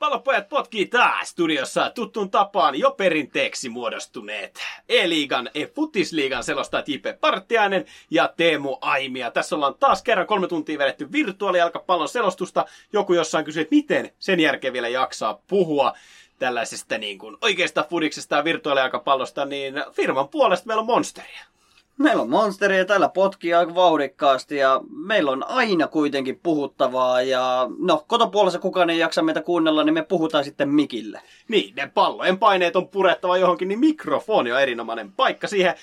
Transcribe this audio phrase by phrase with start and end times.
[0.00, 8.32] Pallopojat potkii taas studiossa tuttuun tapaan jo perinteeksi muodostuneet E-liigan, E-futisliigan selostaa Jipe Partiainen ja
[8.36, 9.30] Teemu Aimia.
[9.30, 12.64] Tässä ollaan taas kerran kolme tuntia vedetty virtuaalijalkapallon selostusta.
[12.92, 15.92] Joku jossain kysyi, että miten sen jälkeen vielä jaksaa puhua
[16.38, 21.40] tällaisesta niin kuin oikeasta fudiksesta ja virtuaalijalkapallosta, niin firman puolesta meillä on Monsteria.
[22.00, 28.04] Meillä on monsteria täällä potkii aika vauhdikkaasti ja meillä on aina kuitenkin puhuttavaa ja no
[28.06, 31.22] kotopuolessa kukaan ei jaksa meitä kuunnella, niin me puhutaan sitten mikille.
[31.48, 35.74] Niin, ne pallojen paineet on purettava johonkin, niin mikrofoni on erinomainen paikka siihen.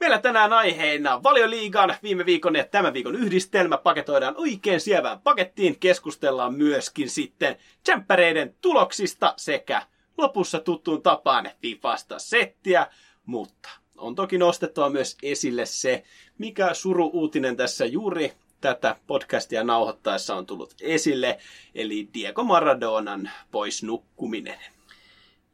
[0.00, 5.78] Meillä tänään aiheena Valioliigan viime viikon ja tämän viikon yhdistelmä paketoidaan oikein sievään pakettiin.
[5.78, 9.82] Keskustellaan myöskin sitten tsemppäreiden tuloksista sekä
[10.18, 12.86] lopussa tuttuun tapaan Fifasta settiä,
[13.26, 16.04] mutta on toki nostettava myös esille se,
[16.38, 21.38] mikä suru-uutinen tässä juuri tätä podcastia nauhoittaessa on tullut esille,
[21.74, 24.58] eli Diego Maradonan pois nukkuminen.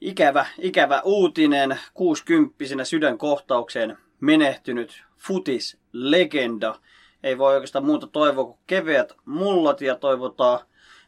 [0.00, 1.78] Ikävä, ikävä uutinen.
[1.94, 6.74] 60 sydänkohtaukseen menehtynyt futis-legenda.
[7.22, 10.60] Ei voi oikeastaan muuta toivoa kuin keveät mullat ja toivotaan,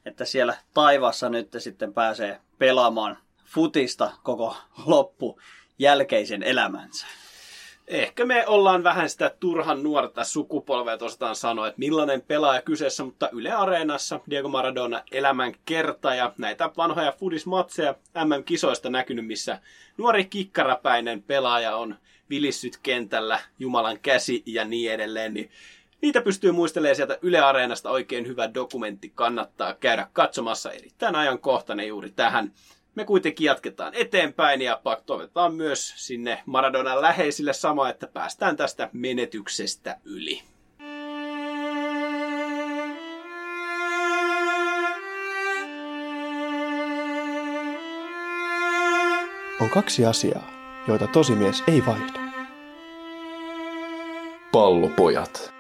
[0.05, 5.41] että siellä taivassa nyt sitten pääsee pelaamaan futista koko loppu
[5.79, 7.07] jälkeisen elämänsä.
[7.89, 13.29] Ehkä me ollaan vähän sitä turhan nuorta sukupolvea, tosiaan sanoa, että millainen pelaaja kyseessä, mutta
[13.33, 19.59] Yle Areenassa Diego Maradona elämän kerta ja näitä vanhoja fudismatseja MM-kisoista näkynyt, missä
[19.97, 21.97] nuori kikkarapäinen pelaaja on
[22.31, 25.51] vilissyt kentällä, Jumalan käsi ja niin edelleen, niin
[26.01, 27.91] Niitä pystyy muistelemaan sieltä Yle Areenasta.
[27.91, 30.73] Oikein hyvä dokumentti, kannattaa käydä katsomassa.
[30.73, 32.53] Erittäin ajankohtainen juuri tähän
[32.95, 39.97] me kuitenkin jatketaan eteenpäin ja toivotaan myös sinne Maradonan läheisille sama, että päästään tästä menetyksestä
[40.05, 40.43] yli.
[49.61, 50.51] On kaksi asiaa,
[50.89, 52.21] joita tosimies ei vaihda.
[54.53, 55.54] Pallopojat.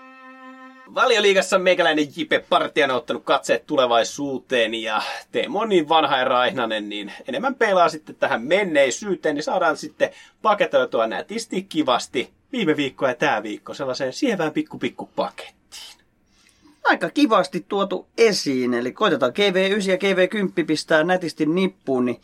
[0.94, 6.88] Valioliigassa meikäläinen Jipe Partian on ottanut katseet tulevaisuuteen ja Teemo on niin vanha ja raihnanen,
[6.88, 10.10] niin enemmän pelaa sitten tähän menneisyyteen, niin saadaan sitten
[10.42, 15.54] paketoitua nätisti kivasti viime viikko ja tämä viikko sellaiseen sievään pikku pikku pakettiin.
[16.84, 22.20] Aika kivasti tuotu esiin, eli koitetaan GV9 ja GV10 pistää nätisti nippuun, niin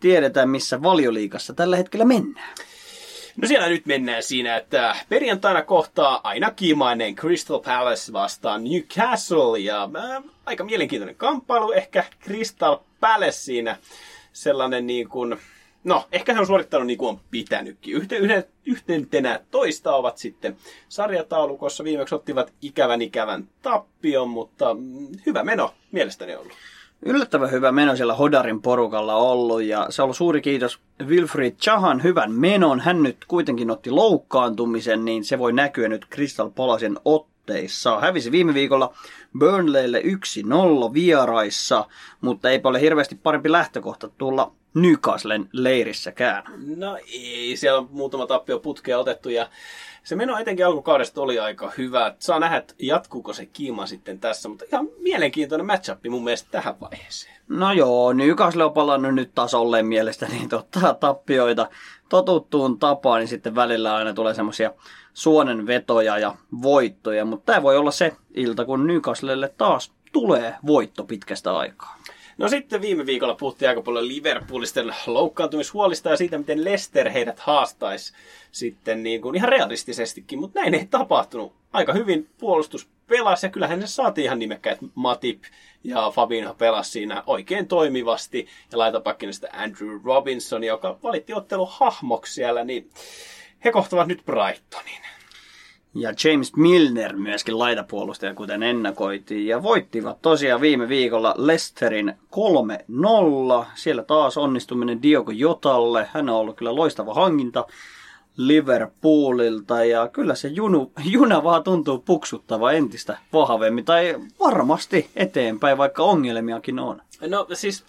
[0.00, 2.54] tiedetään missä valioliigassa tällä hetkellä mennään.
[3.36, 9.90] No siellä nyt mennään siinä, että perjantaina kohtaa aina kiimainen Crystal Palace vastaan Newcastle ja
[9.96, 11.72] äh, aika mielenkiintoinen kamppailu.
[11.72, 13.76] Ehkä Crystal Palace siinä
[14.32, 15.36] sellainen niin kuin,
[15.84, 17.94] no ehkä se on suorittanut niin kuin on pitänytkin.
[17.94, 20.56] Yhten, yhden, yhtentenä toista ovat sitten
[20.88, 21.84] sarjataulukossa.
[21.84, 26.52] Viimeksi ottivat ikävän ikävän tappion, mutta mm, hyvä meno mielestäni ollut
[27.04, 32.02] yllättävän hyvä meno siellä Hodarin porukalla ollut ja se on ollut suuri kiitos Wilfried Chahan
[32.02, 32.80] hyvän menon.
[32.80, 38.00] Hän nyt kuitenkin otti loukkaantumisen, niin se voi näkyä nyt Crystal Palasen otteissa.
[38.00, 38.94] Hävisi viime viikolla
[39.38, 41.86] Burnleylle 1-0 vieraissa,
[42.20, 46.44] mutta ei ole hirveästi parempi lähtökohta tulla Newcastlen leirissäkään.
[46.76, 49.48] No ei, siellä on muutama tappio putkea otettu ja
[50.04, 52.14] se meno etenkin alkukaudesta oli aika hyvä.
[52.18, 56.80] Saa nähdä, että jatkuuko se kiima sitten tässä, mutta ihan mielenkiintoinen matchup mun mielestä tähän
[56.80, 57.34] vaiheeseen.
[57.48, 61.68] No joo, Newcastle on palannut nyt tasolle mielestäni niin ottaa tappioita
[62.08, 64.70] totuttuun tapaan, niin sitten välillä aina tulee semmoisia
[65.14, 71.56] suonenvetoja ja voittoja, mutta tämä voi olla se ilta, kun Newcastlelle taas tulee voitto pitkästä
[71.56, 71.96] aikaa.
[72.38, 78.12] No sitten viime viikolla puhuttiin aika paljon Liverpoolisten loukkaantumishuolista ja siitä, miten Leicester heidät haastaisi
[78.52, 81.52] sitten niin kuin ihan realistisestikin, mutta näin ei tapahtunut.
[81.72, 85.42] Aika hyvin puolustus pelasi ja kyllähän se saatiin ihan nimekkäät Matip
[85.84, 92.34] ja Fabinho pelasi siinä oikein toimivasti ja laitapakkina sitä Andrew Robinson, joka valitti ottelu hahmoksi
[92.34, 92.90] siellä, niin
[93.64, 95.00] he kohtavat nyt Brightonin.
[95.94, 99.46] Ja James Milner myöskin laitapuolustaja, kuten ennakoitiin.
[99.46, 102.14] Ja voittivat tosiaan viime viikolla Lesterin
[103.62, 103.66] 3-0.
[103.74, 106.08] Siellä taas onnistuminen Diogo Jotalle.
[106.12, 107.66] Hän on ollut kyllä loistava hankinta
[108.36, 109.84] Liverpoolilta.
[109.84, 113.84] Ja kyllä se junu, juna vaan tuntuu puksuttava entistä vahvemmin.
[113.84, 117.02] Tai varmasti eteenpäin, vaikka ongelmiakin on.
[117.28, 117.84] No siis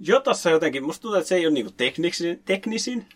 [0.00, 3.06] Jotassa jotenkin, musta tuntuu, että se ei ole niinku teknisin, teknisin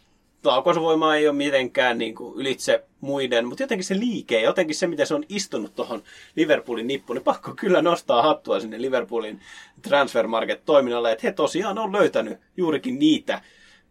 [0.46, 5.06] laukaisuvoima ei ole mitenkään niin kuin ylitse muiden, mutta jotenkin se liike, jotenkin se, miten
[5.06, 6.02] se on istunut tuohon
[6.37, 9.40] Liverpoolin nippuun, niin pakko kyllä nostaa hattua sinne Liverpoolin
[9.82, 13.40] Transfer Market-toiminnalle, että he tosiaan on löytänyt juurikin niitä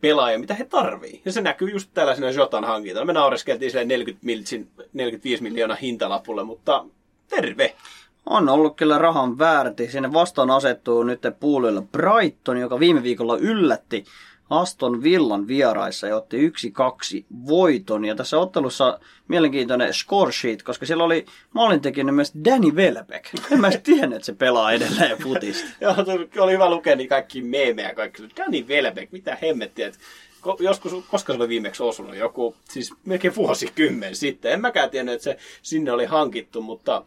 [0.01, 1.21] pelaajia, mitä he tarvii.
[1.25, 3.05] Ja se näkyy just tällaisena Jotan hankintana.
[3.05, 6.85] Me naureskeltiin sille 40 miltsin, 45 miljoonaa hintalapulle, mutta
[7.27, 7.75] terve!
[8.25, 9.91] On ollut kyllä rahan väärti.
[9.91, 14.05] Sinne vastaan asettuu nyt puolella Brighton, joka viime viikolla yllätti
[14.49, 16.51] Aston Villan vieraissa ja otti 1-2
[17.47, 18.05] voiton.
[18.05, 23.25] Ja tässä ottelussa mielenkiintoinen score sheet, koska siellä oli maalintekijänä myös Danny Welbeck.
[23.51, 25.69] En mä tiennyt, että se pelaa edelleen futista.
[25.81, 25.95] Joo,
[26.39, 27.95] oli hyvä lukea niin kaikki meemejä.
[27.95, 28.23] Kaikki.
[28.37, 29.87] Danny Welbeck, mitä hemmettiä.
[29.87, 29.99] Että
[30.59, 34.51] joskus, koska se oli viimeksi osunut, joku, siis melkein vuosikymmen sitten.
[34.51, 37.05] En mäkään tiennyt, että se sinne oli hankittu, mutta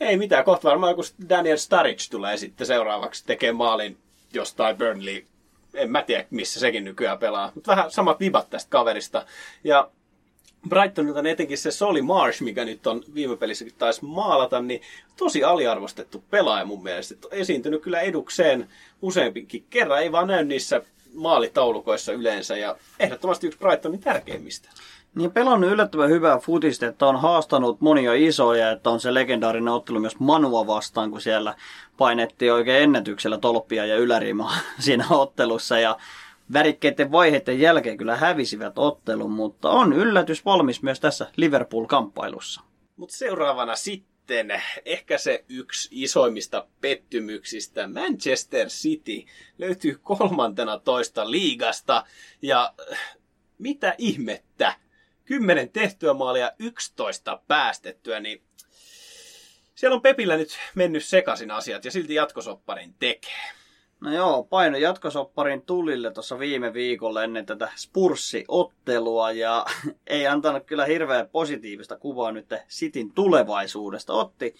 [0.00, 0.44] ei mitään.
[0.44, 3.96] Kohta varmaan joku Daniel Sturridge tulee sitten seuraavaksi tekemään maalin
[4.32, 5.24] jostain Burnley
[5.74, 7.52] en mä tiedä, missä sekin nykyään pelaa.
[7.54, 9.26] Mutta vähän samat vibat tästä kaverista.
[9.64, 9.90] Ja
[10.68, 14.80] Brightonilta etenkin se Soli Marsh, mikä nyt on viime pelissäkin taisi maalata, niin
[15.16, 17.14] tosi aliarvostettu pelaaja mun mielestä.
[17.30, 18.68] Esiintynyt kyllä edukseen
[19.02, 20.82] useampikin kerran, ei vaan näy niissä
[21.14, 24.68] maalitaulukoissa yleensä ja ehdottomasti yksi Brightonin tärkeimmistä.
[25.14, 30.00] Niin pelannut yllättävän hyvää futista, että on haastanut monia isoja, että on se legendaarinen ottelu
[30.00, 31.54] myös Manua vastaan, kun siellä
[31.96, 35.78] painettiin oikein ennätyksellä tolppia ja ylärimaa siinä ottelussa.
[35.78, 35.96] Ja
[36.52, 42.60] värikkeiden vaiheiden jälkeen kyllä hävisivät ottelun, mutta on yllätys valmis myös tässä Liverpool-kamppailussa.
[42.96, 47.88] Mutta seuraavana sitten ehkä se yksi isoimmista pettymyksistä.
[47.88, 49.24] Manchester City
[49.58, 52.04] löytyy kolmantena toista liigasta
[52.42, 52.74] ja
[53.58, 54.83] mitä ihmettä?
[55.24, 58.42] 10 tehtyä maalia, 11 päästettyä, niin
[59.74, 63.42] siellä on Pepillä nyt mennyt sekaisin asiat ja silti jatkosopparin tekee.
[64.00, 69.66] No joo, paino jatkosopparin tulille tuossa viime viikolla ennen tätä Spurssi-ottelua ja
[70.06, 74.12] ei antanut kyllä hirveän positiivista kuvaa nyt Sitin tulevaisuudesta.
[74.12, 74.54] Otti,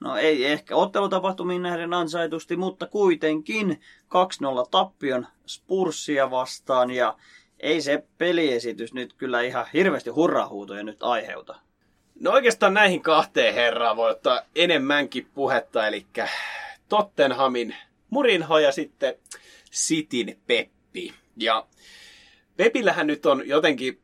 [0.00, 7.16] no ei ehkä ottelutapahtumiin nähden ansaitusti, mutta kuitenkin 2-0 tappion Spurssia vastaan ja
[7.64, 11.56] ei se peliesitys nyt kyllä ihan hirveästi hurrahuutoja nyt aiheuta.
[12.20, 16.06] No oikeastaan näihin kahteen herraan voi ottaa enemmänkin puhetta, eli
[16.88, 17.76] Tottenhamin
[18.10, 19.14] Murinho ja sitten
[19.70, 21.14] Sitin Peppi.
[21.36, 21.66] Ja
[22.56, 24.00] Pepillähän nyt on jotenkin,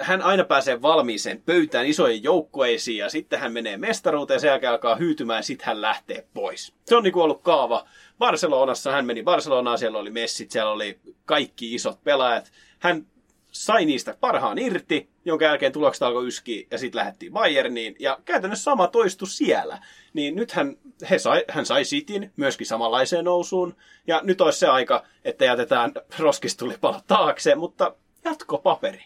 [0.00, 4.96] hän aina pääsee valmiiseen pöytään isojen joukkoeisiin ja sitten hän menee mestaruuteen, sen jälkeen alkaa
[4.96, 6.74] hyytymään ja sitten hän lähtee pois.
[6.86, 7.86] Se on niin ollut kaava.
[8.18, 12.52] Barcelonassa hän meni Barcelonaan, siellä oli messit, siellä oli kaikki isot pelaajat.
[12.78, 13.06] Hän
[13.52, 17.96] sai niistä parhaan irti, jonka jälkeen tulokset alkoi yskiä ja sitten lähdettiin Bayerniin.
[17.98, 19.78] Ja käytännössä sama toistu siellä.
[20.12, 20.76] Niin nythän
[21.10, 23.76] he sai, hän sai Sitin myöskin samanlaiseen nousuun.
[24.06, 27.94] Ja nyt olisi se aika, että jätetään roskistulipalo taakse, mutta
[28.24, 29.04] jatkopaperi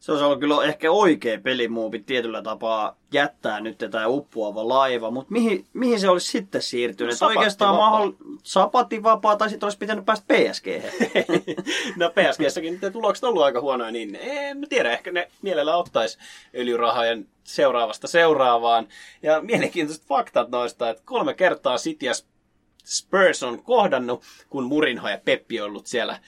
[0.00, 5.32] se olisi ollut kyllä ehkä oikea pelimuuvi tietyllä tapaa jättää nyt tämä uppuava laiva, mutta
[5.32, 7.20] mihin, mihin se olisi sitten siirtynyt?
[7.20, 8.12] No, oikeastaan mahdoll...
[8.42, 10.66] sapativapaa tai sitten olisi pitänyt päästä PSG.
[11.96, 16.18] no PSG-säkin ne tulokset on ollut aika huonoja, niin en tiedä, ehkä ne mielellä ottaisi
[16.54, 18.88] öljyrahojen seuraavasta seuraavaan.
[19.22, 22.12] Ja mielenkiintoiset faktat noista, että kolme kertaa City ja
[22.84, 26.20] Spurs on kohdannut, kun Murinho ja Peppi on ollut siellä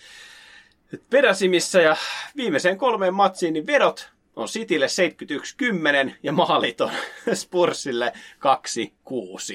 [1.10, 1.96] peräsimissä ja
[2.36, 4.86] viimeiseen kolmeen matsiin niin vedot on Citylle
[6.08, 6.90] 71-10 ja maalit on
[7.34, 8.12] Spursille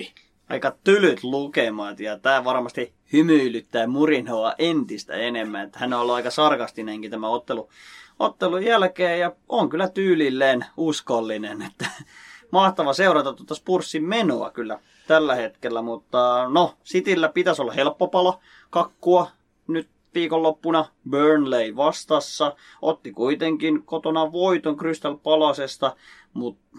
[0.08, 0.12] 2-6.
[0.50, 5.65] Aika tylyt lukemat ja tämä varmasti hymyilyttää Murinhoa entistä enemmän.
[5.65, 7.70] Että hän on ollut aika sarkastinenkin tämä ottelu,
[8.20, 11.62] ottelun jälkeen ja on kyllä tyylilleen uskollinen.
[11.62, 11.86] Että
[12.51, 18.39] mahtava seurata tuota Spurssin menoa kyllä tällä hetkellä, mutta no, Cityllä pitäisi olla helppo pala
[18.70, 19.32] kakkua
[19.67, 22.55] nyt viikonloppuna Burnley vastassa.
[22.81, 25.95] Otti kuitenkin kotona voiton Crystal Palasesta,
[26.33, 26.77] mutta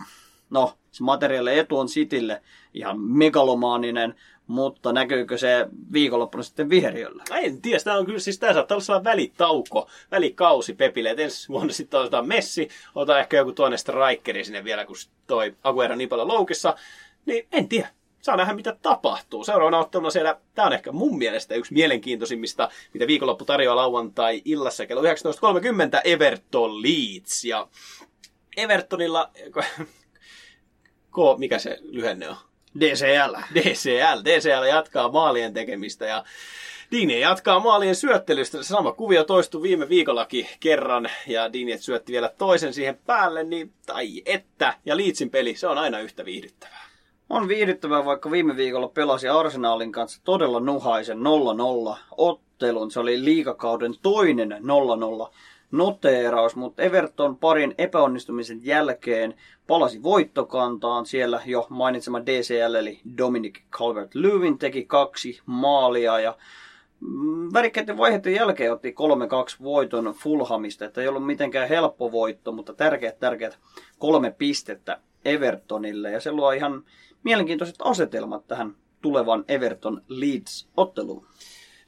[0.51, 2.43] no, se materiaali etu on Citylle
[2.75, 4.15] ihan megalomaaninen,
[4.47, 7.25] mutta näkyykö se viikonloppuna sitten viheriöllä?
[7.31, 11.49] En tiedä, tämä on kyllä, siis tämä saattaa olla sellainen välitauko, välikausi Pepille, että ensi
[11.49, 16.09] vuonna sitten otetaan Messi, otetaan ehkä joku toinen strikeri sinne vielä, kun toi Aguero niin
[16.09, 16.77] paljon loukissa,
[17.27, 17.89] niin en tiedä
[18.29, 19.45] saa nähdä, mitä tapahtuu.
[19.45, 24.87] Seuraavana otteluna siellä, tämä on ehkä mun mielestä yksi mielenkiintoisimmista, mitä viikonloppu tarjoaa lauantai illassa
[24.87, 25.09] kello 19.30
[26.05, 27.45] Everton Leeds.
[27.45, 27.69] Ja
[28.57, 29.31] Evertonilla,
[31.11, 32.37] K, mikä se lyhenne on?
[32.81, 33.37] DCL.
[33.55, 34.25] DCL.
[34.25, 36.25] DCL jatkaa maalien tekemistä ja
[36.91, 38.63] Dini jatkaa maalien syöttelystä.
[38.63, 43.73] Se sama kuvio toistui viime viikollakin kerran ja Dini syötti vielä toisen siihen päälle, niin
[43.87, 44.75] tai että.
[44.85, 46.88] Ja Liitsin peli, se on aina yhtä viihdyttävää.
[47.31, 52.91] On viihdyttävää, vaikka viime viikolla pelasi Arsenalin kanssa todella nuhaisen 0-0 ottelun.
[52.91, 54.51] Se oli liikakauden toinen
[55.29, 55.33] 0-0
[55.71, 59.35] noteeraus, mutta Everton parin epäonnistumisen jälkeen
[59.67, 61.07] palasi voittokantaan.
[61.07, 66.37] Siellä jo mainitsema DCL eli Dominic Calvert-Lewin teki kaksi maalia ja
[67.01, 68.95] mm, värikkäiden vaiheiden jälkeen otti
[69.61, 73.59] 3-2 voiton Fulhamista, että ei ollut mitenkään helppo voitto, mutta tärkeät, tärkeät
[73.99, 76.11] kolme pistettä Evertonille.
[76.11, 76.85] Ja se luo ihan
[77.25, 81.27] mielenkiintoiset asetelmat tähän tulevan Everton Leeds-otteluun.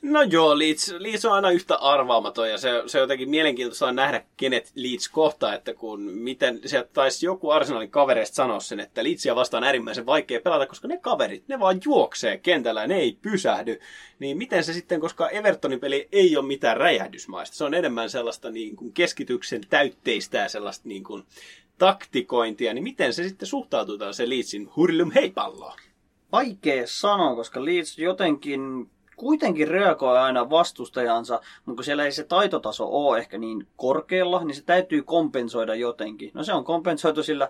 [0.02, 4.24] No joo, Leeds, Leeds on aina yhtä arvaamaton ja se, se on jotenkin mielenkiintoista nähdä,
[4.36, 9.36] kenet Leeds kohtaa, että kun miten, sieltä taisi joku Arsenalin kavereista sanoa sen, että Leedsia
[9.36, 13.80] vastaan äärimmäisen vaikea pelata, koska ne kaverit, ne vaan juoksee kentällä ne ei pysähdy.
[14.18, 18.50] Niin miten se sitten, koska Evertonin peli ei ole mitään räjähdysmaista, se on enemmän sellaista
[18.50, 21.24] niin kuin keskityksen täytteistä ja sellaista niin kuin
[21.80, 25.78] taktikointia, niin miten se sitten suhtautuu se Leedsin hurlum heipalloon?
[26.32, 32.88] Vaikea sanoa, koska Leeds jotenkin kuitenkin reagoi aina vastustajansa, mutta kun siellä ei se taitotaso
[32.90, 36.30] ole ehkä niin korkealla, niin se täytyy kompensoida jotenkin.
[36.34, 37.48] No se on kompensoitu sillä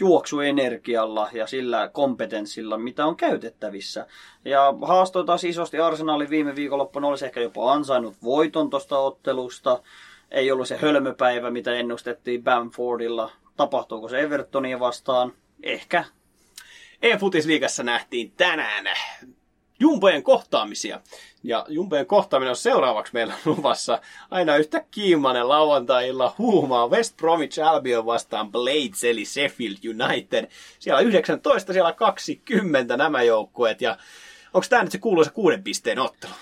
[0.00, 4.06] juoksuenergialla ja sillä kompetenssilla, mitä on käytettävissä.
[4.44, 9.82] Ja haastoi taas isosti Arsenali viime viikonloppuna, olisi ehkä jopa ansainnut voiton tuosta ottelusta.
[10.30, 13.30] Ei ollut se hölmöpäivä, mitä ennustettiin Bamfordilla.
[13.60, 15.32] Tapahtuuko se Evertonia vastaan?
[15.62, 16.04] Ehkä.
[17.02, 18.84] E-futisliigassa nähtiin tänään
[19.80, 21.00] Jumbojen kohtaamisia.
[21.42, 24.00] Ja Jumbojen kohtaaminen on seuraavaksi meillä luvassa
[24.30, 30.50] aina yhtä kiimainen lauantai-illa huumaa West Bromwich Albion vastaan Blades eli Sheffield United.
[30.78, 33.96] Siellä 19, siellä 20 nämä joukkueet ja
[34.54, 36.32] onko tämä nyt se kuuluisa kuuden pisteen ottelu?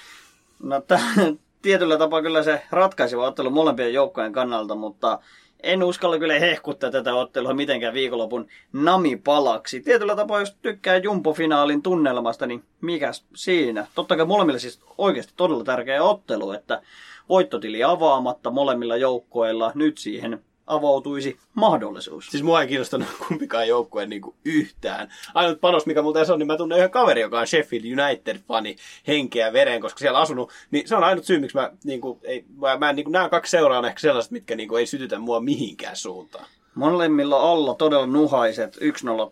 [0.63, 5.19] No t- tietyllä tapaa kyllä se ratkaiseva ottelu molempien joukkojen kannalta, mutta
[5.63, 9.81] en uskalla kyllä hehkuttaa tätä ottelua mitenkään viikonlopun namipalaksi.
[9.81, 13.87] Tietyllä tapaa, jos tykkää Jumpo-finaalin tunnelmasta, niin mikäs siinä?
[13.95, 16.83] Totta kai molemmille siis oikeasti todella tärkeä ottelu, että
[17.29, 22.27] voittotili avaamatta molemmilla joukkoilla nyt siihen avautuisi mahdollisuus.
[22.27, 25.09] Siis mua ei kiinnostanut kumpikaan joukkueen niin yhtään.
[25.35, 29.53] Ainut panos, mikä muuten on, niin mä tunnen yhden kaveri, joka on Sheffield United-fani henkeä
[29.53, 30.51] vereen, koska siellä asunut.
[30.71, 33.29] Niin se on ainut syy, miksi mä, niin kuin, ei, mä, mä niin kuin, nämä
[33.29, 36.47] kaksi seuraa on ehkä sellaiset, mitkä niin kuin, ei sytytä mua mihinkään suuntaan.
[36.75, 38.81] Molemmilla alla todella nuhaiset 1-0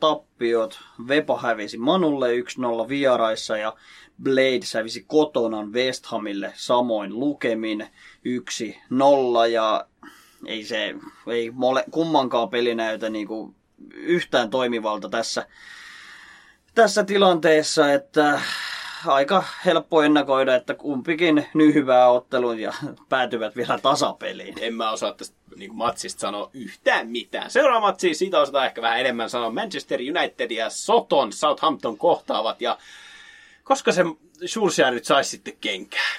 [0.01, 0.79] tappiot.
[1.09, 2.29] Vepa hävisi Manulle
[2.85, 3.75] 1-0 vieraissa ja
[4.23, 7.87] Blade hävisi kotona West Hamille samoin lukemin
[9.43, 9.87] 1-0 ja
[10.47, 10.95] ei se,
[11.27, 13.55] ei mole, kummankaan peli näytä niin kuin
[13.93, 15.47] yhtään toimivalta tässä,
[16.75, 18.41] tässä tilanteessa, että
[19.07, 22.73] aika helppo ennakoida, että kumpikin nyhyvää ottelun ja
[23.09, 24.55] päätyvät vielä tasapeliin.
[24.61, 27.51] En mä osaa tästä niin kuin matsista sanoa yhtään mitään.
[27.51, 29.51] Seuraava matsi, siitä osataan ehkä vähän enemmän sanoa.
[29.51, 32.79] Manchester United ja Soton Southampton kohtaavat ja
[33.65, 34.05] koska se
[34.47, 36.11] Schulzia nyt saisi sitten kenkää,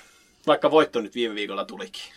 [0.48, 2.14] vaikka voitto nyt viime viikolla tulikin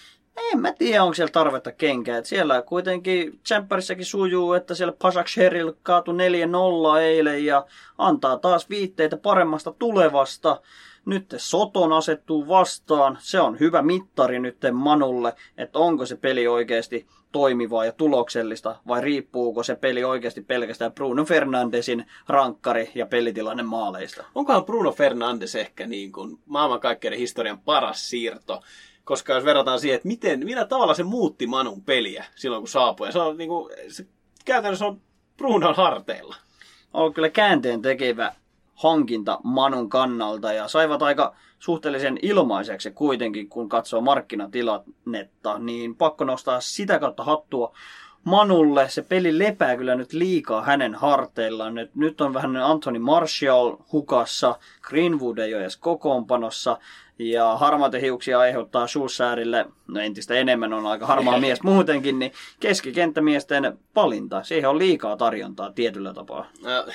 [0.53, 2.19] en mä tiedä, onko siellä tarvetta kenkää.
[2.19, 6.15] Et siellä kuitenkin Tsemppärissäkin sujuu, että siellä Pasak Sheril kaatui
[6.97, 7.67] 4-0 eilen ja
[7.99, 10.61] antaa taas viitteitä paremmasta tulevasta.
[11.05, 13.19] Nyt Soton asettuu vastaan.
[13.21, 19.01] Se on hyvä mittari nyt Manulle, että onko se peli oikeasti toimivaa ja tuloksellista vai
[19.01, 24.25] riippuuko se peli oikeasti pelkästään Bruno Fernandesin rankkari ja pelitilanne maaleista.
[24.35, 28.61] Onkohan Bruno Fernandes ehkä niin kuin maailmankaikkeuden historian paras siirto?
[29.11, 33.09] Koska jos verrataan siihen, että miten, millä tavalla se muutti Manun peliä silloin kun saapui.
[33.09, 34.07] Ja se on niin kuin, se,
[34.45, 35.01] käytännössä on
[35.37, 36.37] Brunon harteilla.
[36.95, 38.33] On kyllä käänteen tekevä
[38.75, 46.61] hankinta Manun kannalta ja saivat aika suhteellisen ilmaiseksi kuitenkin, kun katsoo markkinatilannetta, niin pakko nostaa
[46.61, 47.77] sitä kautta hattua
[48.25, 48.89] Manulle.
[48.89, 51.75] Se peli lepää kyllä nyt liikaa hänen harteillaan.
[51.75, 56.79] Nyt, nyt on vähän Anthony Marshall hukassa, Greenwood ei ole edes kokoonpanossa,
[57.19, 63.79] ja harmaita hiuksia aiheuttaa Schulzärille, no entistä enemmän on aika harmaa mies muutenkin, niin keskikenttämiesten
[63.97, 64.43] valinta.
[64.43, 66.47] Siihen on liikaa tarjontaa tietyllä tapaa.
[66.63, 66.93] No,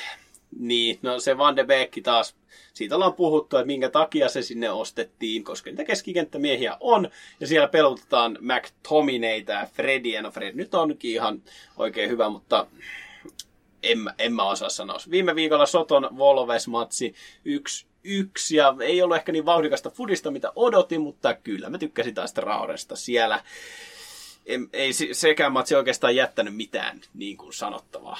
[0.59, 2.35] niin, no se Van de Beek taas,
[2.74, 7.09] siitä ollaan puhuttu, että minkä takia se sinne ostettiin, koska niitä keskikenttämiehiä on,
[7.39, 10.21] ja siellä pelutetaan McTominayta ja Frediä.
[10.21, 11.43] No Fred nyt onkin ihan
[11.77, 12.67] oikein hyvä, mutta
[13.83, 14.97] en, en mä osaa sanoa.
[15.12, 21.01] Viime viikolla Soton Volves-matsi yksi yksi ja ei ollut ehkä niin vauhdikasta fudista, mitä odotin,
[21.01, 23.43] mutta kyllä mä tykkäsin taas Traoresta siellä.
[24.45, 28.19] Ei, ei sekään matsi oikeastaan jättänyt mitään niin kuin sanottavaa.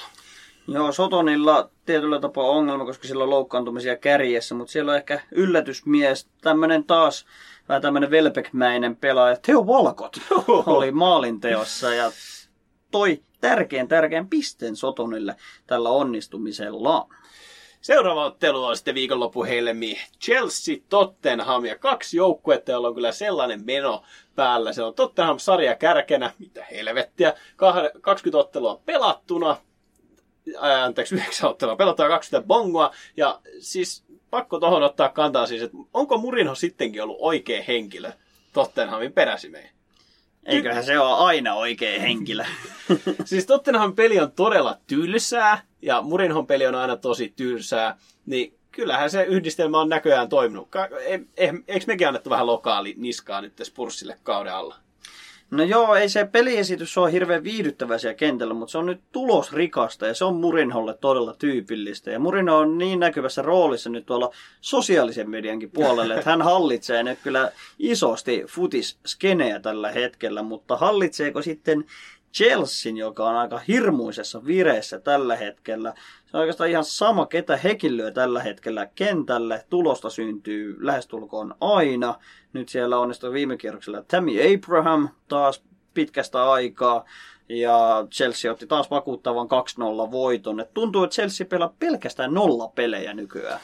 [0.68, 6.28] Joo, Sotonilla tietyllä tapaa ongelma, koska sillä on loukkaantumisia kärjessä, mutta siellä on ehkä yllätysmies,
[6.40, 7.26] tämmöinen taas
[7.68, 10.16] vähän tämmöinen Velbeckmäinen pelaaja, Teo Valkot
[10.66, 12.10] oli maalinteossa ja
[12.90, 17.08] toi tärkeän tärkeän pisteen Sotonille tällä onnistumisella.
[17.80, 19.98] Seuraava ottelu on sitten viikonloppu helmi.
[20.20, 24.02] Chelsea Tottenham ja kaksi joukkuetta, joilla on kyllä sellainen meno
[24.36, 24.72] päällä.
[24.72, 27.34] Se on Tottenham sarja kärkenä, mitä helvettiä,
[28.00, 29.56] 20 ottelua pelattuna,
[30.60, 35.76] ää, anteeksi, 9 ottelua pelattuna, 20 bongoa, ja siis pakko tuohon ottaa kantaa siis, että
[35.94, 38.12] onko Murinho sittenkin ollut oikea henkilö
[38.52, 39.70] Tottenhamin peräsimeen?
[40.44, 42.44] Eiköhän se ole aina oikea henkilö.
[43.24, 49.10] siis Tottenham peli on todella tylsää, ja Murinhon peli on aina tosi tylsää, niin kyllähän
[49.10, 50.68] se yhdistelmä on näköjään toiminut.
[51.06, 54.76] E- e- eikö mekin annettu vähän lokaali niskaa nyt Spurssille kauden alla?
[55.50, 60.06] No joo, ei se peliesitys ole hirveän viihdyttävä siellä kentällä, mutta se on nyt tulosrikasta
[60.06, 62.10] ja se on Murinholle todella tyypillistä.
[62.10, 67.18] Ja Murinho on niin näkyvässä roolissa nyt tuolla sosiaalisen mediankin puolelle, että hän hallitsee nyt
[67.22, 71.84] kyllä isosti futis-skeneä tällä hetkellä, mutta hallitseeko sitten
[72.36, 75.94] Chelsean, joka on aika hirmuisessa vireessä tällä hetkellä.
[76.26, 79.64] Se on oikeastaan ihan sama, ketä hekin lyö tällä hetkellä kentälle.
[79.70, 82.14] Tulosta syntyy lähestulkoon aina.
[82.56, 85.62] Nyt siellä onnistui viime kierroksella Tammy Abraham taas
[85.94, 87.04] pitkästä aikaa.
[87.48, 89.48] Ja Chelsea otti taas vakuuttavan
[90.06, 90.60] 2-0 voiton.
[90.60, 93.60] Et tuntuu, että Chelsea pelaa pelkästään nolla pelejä nykyään.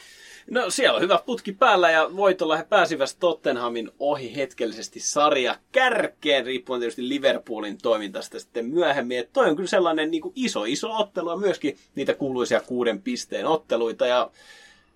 [0.51, 6.45] No siellä on hyvä putki päällä ja voitolla he pääsivät Tottenhamin ohi hetkellisesti sarja kärkeen,
[6.45, 9.19] riippuen tietysti Liverpoolin toimintasta sitten myöhemmin.
[9.19, 13.01] Että toi on kyllä sellainen niin kuin iso, iso ottelu ja myöskin niitä kuuluisia kuuden
[13.01, 14.07] pisteen otteluita.
[14.07, 14.31] Ja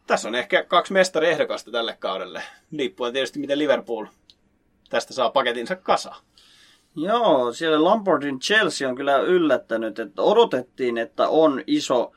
[0.08, 2.42] tässä on ehkä kaksi mestariehdokasta tälle kaudelle,
[2.78, 4.06] riippuen tietysti miten Liverpool
[4.90, 6.16] tästä saa paketinsa kasa.
[6.96, 12.12] Joo, siellä Lampardin Chelsea on kyllä yllättänyt, että odotettiin, että on iso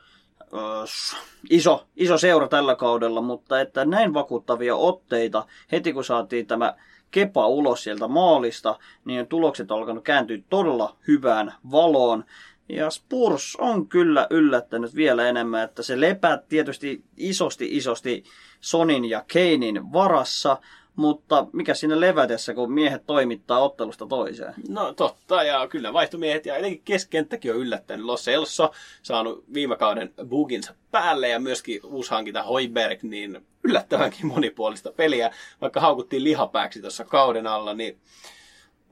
[1.49, 6.73] iso, iso seura tällä kaudella, mutta että näin vakuuttavia otteita heti kun saatiin tämä
[7.11, 12.23] kepa ulos sieltä maalista, niin tulokset on alkanut kääntyä todella hyvään valoon.
[12.71, 18.23] Ja Spurs on kyllä yllättänyt vielä enemmän, että se lepää tietysti isosti isosti
[18.61, 20.57] Sonin ja Keinin varassa,
[20.95, 24.53] mutta mikä siinä levätessä, kun miehet toimittaa ottelusta toiseen?
[24.69, 28.05] No totta, ja kyllä vaihtomiehet ja etenkin keskenttäkin on yllättänyt.
[28.05, 28.71] Los Elso
[29.03, 35.31] saanut viime kauden buginsa päälle ja myöskin uusi hankinta Hoiberg, niin yllättävänkin monipuolista peliä.
[35.61, 37.97] Vaikka haukuttiin lihapääksi tuossa kauden alla, niin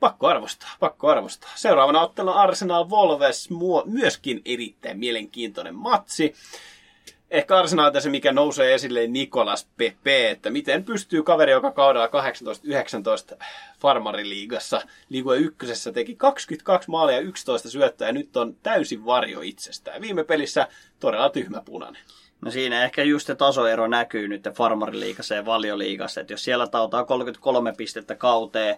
[0.00, 1.50] pakko arvostaa, pakko arvostaa.
[1.54, 3.48] Seuraavana otteluna Arsenal Volves,
[3.84, 6.34] myöskin erittäin mielenkiintoinen matsi
[7.30, 13.44] ehkä Arsenalilta se, mikä nousee esille, Nikolas Pepe, että miten pystyy kaveri, joka kaudella 18-19
[13.80, 20.00] farmariliigassa, liigua ykkösessä, teki 22 maalia ja 11 syöttöä ja nyt on täysin varjo itsestään.
[20.00, 20.68] Viime pelissä
[21.00, 22.02] todella tyhmä punainen.
[22.40, 27.04] No siinä ehkä just se tasoero näkyy nyt farmariliigassa ja valioliigassa, että jos siellä tautaa
[27.04, 28.76] 33 pistettä kauteen,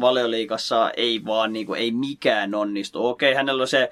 [0.00, 3.06] valioliigassa ei vaan niin kuin, ei mikään onnistu.
[3.06, 3.90] Okei, hänellä on se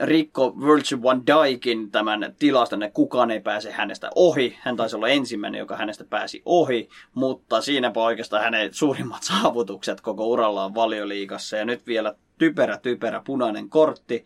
[0.00, 4.58] rikko Virgil van Dijkin tämän tilaston, että kukaan ei pääse hänestä ohi.
[4.60, 10.26] Hän taisi olla ensimmäinen, joka hänestä pääsi ohi, mutta siinäpä oikeastaan hänen suurimmat saavutukset koko
[10.26, 11.56] urallaan valioliigassa.
[11.56, 14.24] Ja nyt vielä typerä, typerä punainen kortti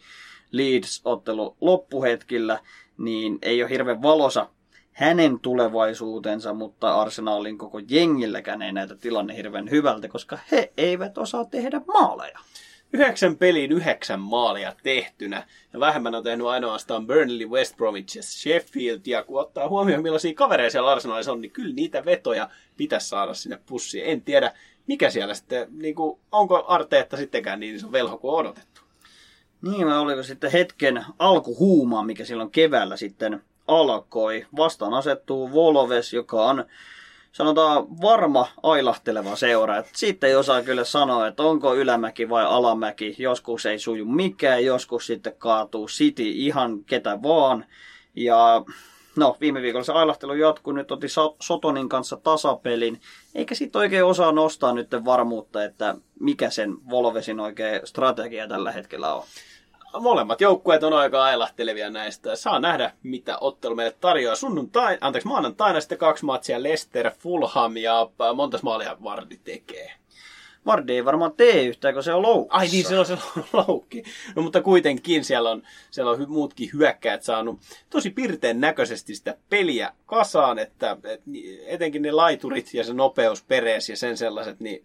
[0.52, 2.58] Leeds-ottelu loppuhetkillä,
[2.98, 4.48] niin ei ole hirveän valosa
[4.92, 11.44] hänen tulevaisuutensa, mutta Arsenalin koko jengilläkään ei näitä tilanne hirveän hyvältä, koska he eivät osaa
[11.44, 12.38] tehdä maaleja
[12.92, 15.46] yhdeksän peliin yhdeksän maalia tehtynä.
[15.72, 19.00] Ja vähemmän on tehnyt ainoastaan Burnley, West Bromwich ja Sheffield.
[19.06, 23.34] Ja kun ottaa huomioon, millaisia kavereja siellä Arsenalissa on, niin kyllä niitä vetoja pitäisi saada
[23.34, 24.06] sinne pussiin.
[24.06, 24.52] En tiedä,
[24.86, 28.71] mikä siellä sitten, niin kuin, onko Arteetta sittenkään niin iso velho kuin odotettu.
[29.62, 34.46] Niin, vai oliko sitten hetken alkuhuuma, mikä silloin keväällä sitten alkoi.
[34.56, 36.64] Vastaan asettuu Volves, joka on
[37.32, 39.76] sanotaan varma ailahteleva seura.
[39.76, 43.14] Et siitä ei osaa kyllä sanoa, että onko ylämäki vai alamäki.
[43.18, 47.64] Joskus ei suju mikään, joskus sitten kaatuu City ihan ketä vaan.
[48.16, 48.64] Ja
[49.16, 51.06] no, viime viikolla se ailahtelu jatkuu, nyt otti
[51.40, 53.00] Sotonin kanssa tasapelin,
[53.34, 59.14] eikä sitten oikein osaa nostaa nyt varmuutta, että mikä sen Volvesin oikein strategia tällä hetkellä
[59.14, 59.22] on
[60.00, 62.36] molemmat joukkueet on aika ailahtelevia näistä.
[62.36, 64.36] Saa nähdä, mitä ottelu meille tarjoaa.
[64.36, 69.92] Sunnuntai, anteeksi, maanantaina sitten kaksi matsia Leicester, Fulham ja äh, montas maalia Vardi tekee.
[70.66, 72.56] Vardi ei varmaan tee yhtään, kun se on loukki.
[72.56, 73.18] Ai niin, se on se
[73.68, 74.02] loukki.
[74.36, 79.92] No mutta kuitenkin siellä on, siellä on muutkin hyökkäät saanut tosi pirteen näköisesti sitä peliä
[80.06, 81.30] kasaan, että, että
[81.66, 84.82] etenkin ne laiturit ja se nopeus perees ja sen sellaiset, niin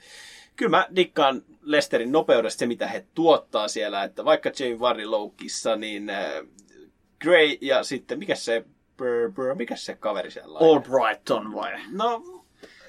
[0.55, 5.75] kyllä mä dikkaan Lesterin nopeudesta se, mitä he tuottaa siellä, että vaikka Jamie Vardy loukissa,
[5.75, 6.25] niin äh,
[7.21, 8.65] Gray ja sitten, mikä se,
[8.97, 10.77] brr, brr, mikä se kaveri siellä on?
[10.77, 11.71] Albrighton vai?
[11.91, 12.36] No,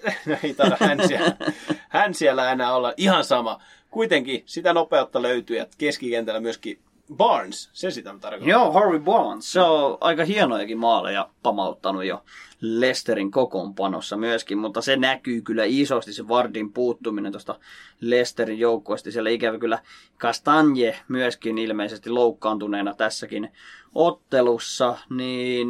[0.43, 1.37] ei taida hän siellä,
[1.89, 3.63] hän siellä enää olla ihan sama.
[3.91, 6.79] Kuitenkin sitä nopeutta löytyy ja keskikentällä myöskin
[7.17, 8.49] Barnes, se sitä mä tarkoitan.
[8.49, 9.53] Joo, Harvey Barnes.
[9.53, 12.25] Se on aika hienojakin maaleja pamauttanut jo
[12.61, 17.59] Lesterin kokoonpanossa myöskin, mutta se näkyy kyllä isosti se Vardin puuttuminen tuosta
[18.01, 19.11] Lesterin joukkueesta.
[19.11, 19.79] Siellä ikävä kyllä
[20.19, 23.53] Kastanje myöskin ilmeisesti loukkaantuneena tässäkin
[23.95, 25.69] ottelussa, niin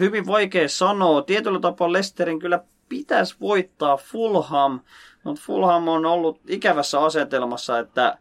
[0.00, 1.22] hyvin vaikea sanoa.
[1.22, 4.80] Tietyllä tapaa Lesterin kyllä pitäisi voittaa Fulham,
[5.24, 8.18] mutta Fulham on ollut ikävässä asetelmassa, että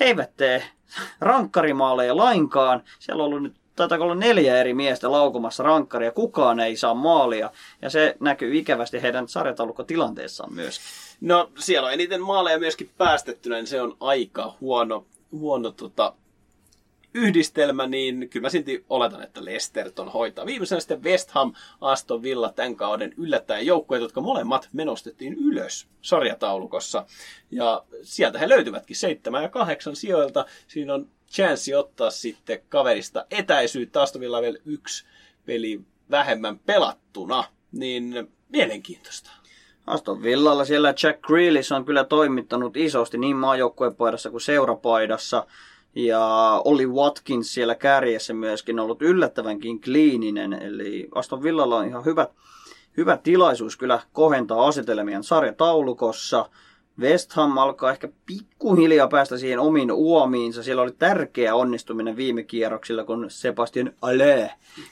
[0.00, 0.64] he eivät tee
[1.20, 2.82] rankkarimaaleja lainkaan.
[2.98, 7.50] Siellä on ollut nyt taitaa olla neljä eri miestä laukumassa rankkaria, kukaan ei saa maalia,
[7.82, 10.80] ja se näkyy ikävästi heidän sarjataulukkotilanteessaan myös.
[11.20, 16.12] No, siellä on eniten maaleja myöskin päästettynä, niin se on aika huono, huono tota,
[17.14, 20.46] yhdistelmä, niin kyllä mä silti oletan, että Leicester hoitaa.
[20.46, 27.06] Viimeisenä sitten West Ham, Aston Villa tämän kauden yllättäen joukkueet, jotka molemmat menostettiin ylös sarjataulukossa.
[27.50, 30.44] Ja sieltä he löytyvätkin seitsemän ja kahdeksan sijoilta.
[30.68, 34.02] Siinä on chanssi ottaa sitten kaverista etäisyyttä.
[34.02, 35.04] Aston Villa vielä yksi
[35.46, 37.44] peli vähemmän pelattuna.
[37.72, 39.30] Niin mielenkiintoista.
[39.86, 45.46] Aston Villalla siellä Jack Grealish on kyllä toimittanut isosti niin maajoukkuepaidassa kuin seurapaidassa.
[45.94, 46.20] Ja
[46.64, 52.28] oli Watkins siellä kärjessä myöskin ollut yllättävänkin kliininen, eli Aston Villalla on ihan hyvä,
[52.96, 56.48] hyvä tilaisuus kyllä kohentaa asetelmien sarjataulukossa.
[57.00, 60.62] West Ham alkaa ehkä pikkuhiljaa päästä siihen omiin uomiinsa.
[60.62, 64.50] Siellä oli tärkeä onnistuminen viime kierroksilla, kun Sebastian Ale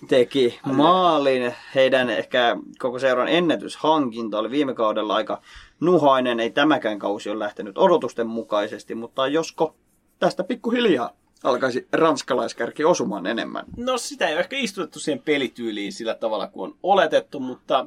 [0.08, 1.54] teki maalin.
[1.74, 5.42] Heidän ehkä koko seuran ennätyshankinta oli viime kaudella aika
[5.80, 6.40] nuhainen.
[6.40, 9.74] Ei tämäkään kausi ole lähtenyt odotusten mukaisesti, mutta josko
[10.18, 13.64] tästä pikkuhiljaa alkaisi ranskalaiskärki osumaan enemmän.
[13.76, 17.86] No sitä ei ole ehkä istutettu siihen pelityyliin sillä tavalla kuin on oletettu, mutta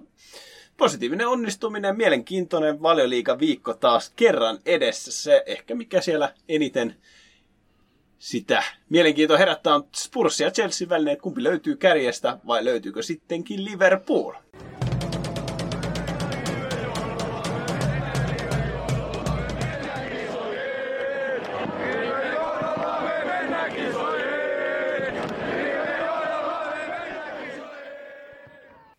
[0.77, 5.11] positiivinen onnistuminen, mielenkiintoinen valioliiga viikko taas kerran edessä.
[5.11, 6.95] Se ehkä mikä siellä eniten
[8.19, 13.65] sitä mielenkiintoa herättää on Spurs ja Chelsea välinen, että kumpi löytyy kärjestä vai löytyykö sittenkin
[13.65, 14.33] Liverpool.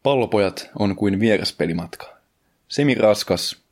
[0.03, 2.17] Pallopojat on kuin vieraspelimatka.
[2.69, 3.63] Semi raskas,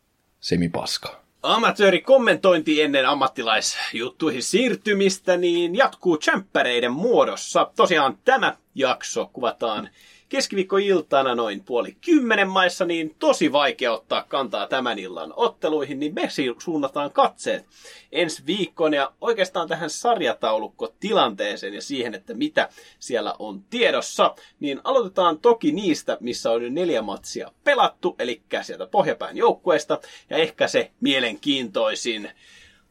[0.40, 1.20] semi paska.
[1.42, 7.70] Amatööri kommentointi ennen ammattilaisjuttuihin siirtymistä niin jatkuu tsemppäreiden muodossa.
[7.76, 9.90] Tosiaan tämä jakso kuvataan
[10.30, 16.28] keskiviikkoiltana noin puoli kymmenen maissa, niin tosi vaikea ottaa kantaa tämän illan otteluihin, niin me
[16.58, 17.66] suunnataan katseet
[18.12, 25.38] ensi viikkoon ja oikeastaan tähän sarjataulukko-tilanteeseen ja siihen, että mitä siellä on tiedossa, niin aloitetaan
[25.38, 30.90] toki niistä, missä on jo neljä matsia pelattu, eli sieltä pohjapäin joukkueesta, ja ehkä se
[31.00, 32.30] mielenkiintoisin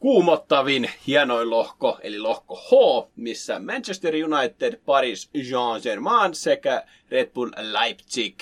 [0.00, 2.70] kuumottavin hienoin lohko, eli lohko H,
[3.16, 8.40] missä Manchester United, Paris Saint-Germain sekä Red Bull Leipzig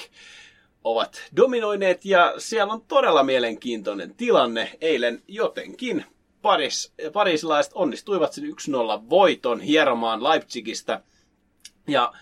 [0.85, 4.71] ovat dominoineet ja siellä on todella mielenkiintoinen tilanne.
[4.81, 6.05] Eilen jotenkin
[6.43, 8.49] Paris, parisilaiset onnistuivat sen 1-0
[9.11, 11.03] voiton hieromaan Leipzigistä
[11.89, 12.13] ja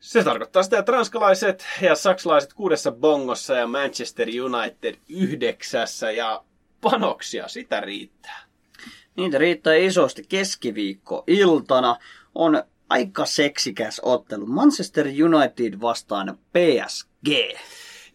[0.00, 6.44] se tarkoittaa sitä, että ranskalaiset ja saksalaiset kuudessa bongossa ja Manchester United yhdeksässä ja
[6.80, 8.45] panoksia sitä riittää.
[9.16, 11.96] Niitä riittää isosti keskiviikko iltana.
[12.34, 14.46] On aika seksikäs ottelu.
[14.46, 17.28] Manchester United vastaan PSG.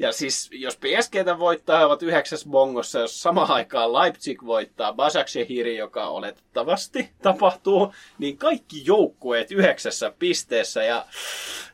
[0.02, 5.78] Ja siis jos PSGtä voittaa, he ovat yhdeksäs bongossa, jos samaan aikaan Leipzig voittaa Basaksehiri,
[5.78, 10.84] joka oletettavasti tapahtuu, niin kaikki joukkueet yhdeksässä pisteessä.
[10.84, 11.06] Ja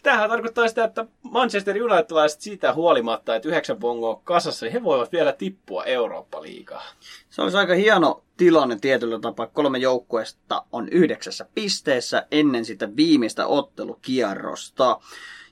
[0.04, 5.12] tämähän tarkoittaa sitä, että Manchester Unitedilaiset siitä huolimatta, että yhdeksän bongoa kasassa, niin he voivat
[5.12, 6.84] vielä tippua Eurooppa-liigaa.
[7.30, 9.48] Se olisi aika hieno tilanne tietyllä tapaa.
[9.48, 15.00] Kolme joukkueesta on yhdeksässä pisteessä ennen sitä viimeistä ottelukierrosta.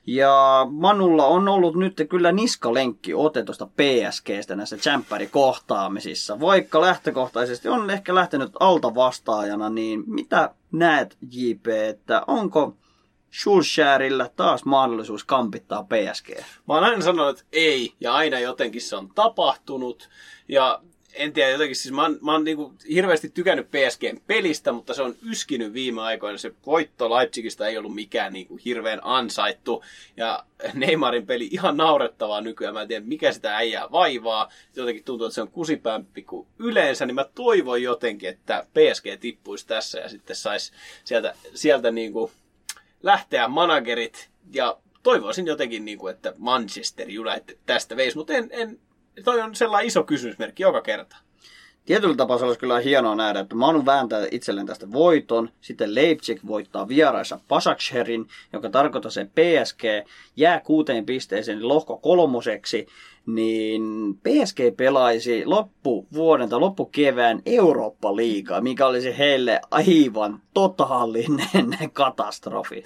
[0.06, 4.76] Ja Manulla on ollut nyt kyllä niskalenkki ote tuosta PSGstä näissä
[5.30, 6.40] kohtaamisissa.
[6.40, 12.76] Vaikka lähtökohtaisesti on ehkä lähtenyt alta vastaajana, niin mitä näet JP, että onko
[13.40, 16.30] Schulscherillä taas mahdollisuus kampittaa PSG?
[16.68, 20.08] Mä oon aina sanonut, että ei, ja aina jotenkin se on tapahtunut.
[20.48, 20.80] Ja
[21.16, 25.02] en tiedä, jotenkin siis mä oon, mä oon niinku hirveästi tykännyt PSGn pelistä, mutta se
[25.02, 26.38] on yskinyt viime aikoina.
[26.38, 29.84] Se voitto Leipzigistä ei ollut mikään niinku hirveän ansaittu.
[30.16, 32.74] Ja Neymarin peli ihan naurettavaa nykyään.
[32.74, 34.52] Mä en tiedä, mikä sitä äijää vaivaa.
[34.76, 37.06] Jotenkin tuntuu, että se on kusipämpi kuin yleensä.
[37.06, 40.72] Niin mä toivon jotenkin, että PSG tippuisi tässä ja sitten saisi
[41.04, 42.30] sieltä, sieltä niinku
[43.02, 48.78] lähteä managerit ja toivoisin jotenkin, niin kuin, että Manchester United tästä veisi, mutta en, en,
[49.24, 51.16] toi on sellainen iso kysymysmerkki joka kerta.
[51.86, 56.40] Tietyllä tapaa se olisi kyllä hienoa nähdä, että Manu vääntää itselleen tästä voiton, sitten Leipzig
[56.46, 59.82] voittaa vieraissa Pasaksherin, joka tarkoittaa se PSG
[60.36, 62.86] jää kuuteen pisteeseen lohko kolmoseksi,
[63.26, 63.82] niin
[64.14, 72.84] PSG pelaisi loppuvuoden tai loppukevään Eurooppa-liigaa, mikä olisi heille aivan totaalinen katastrofi.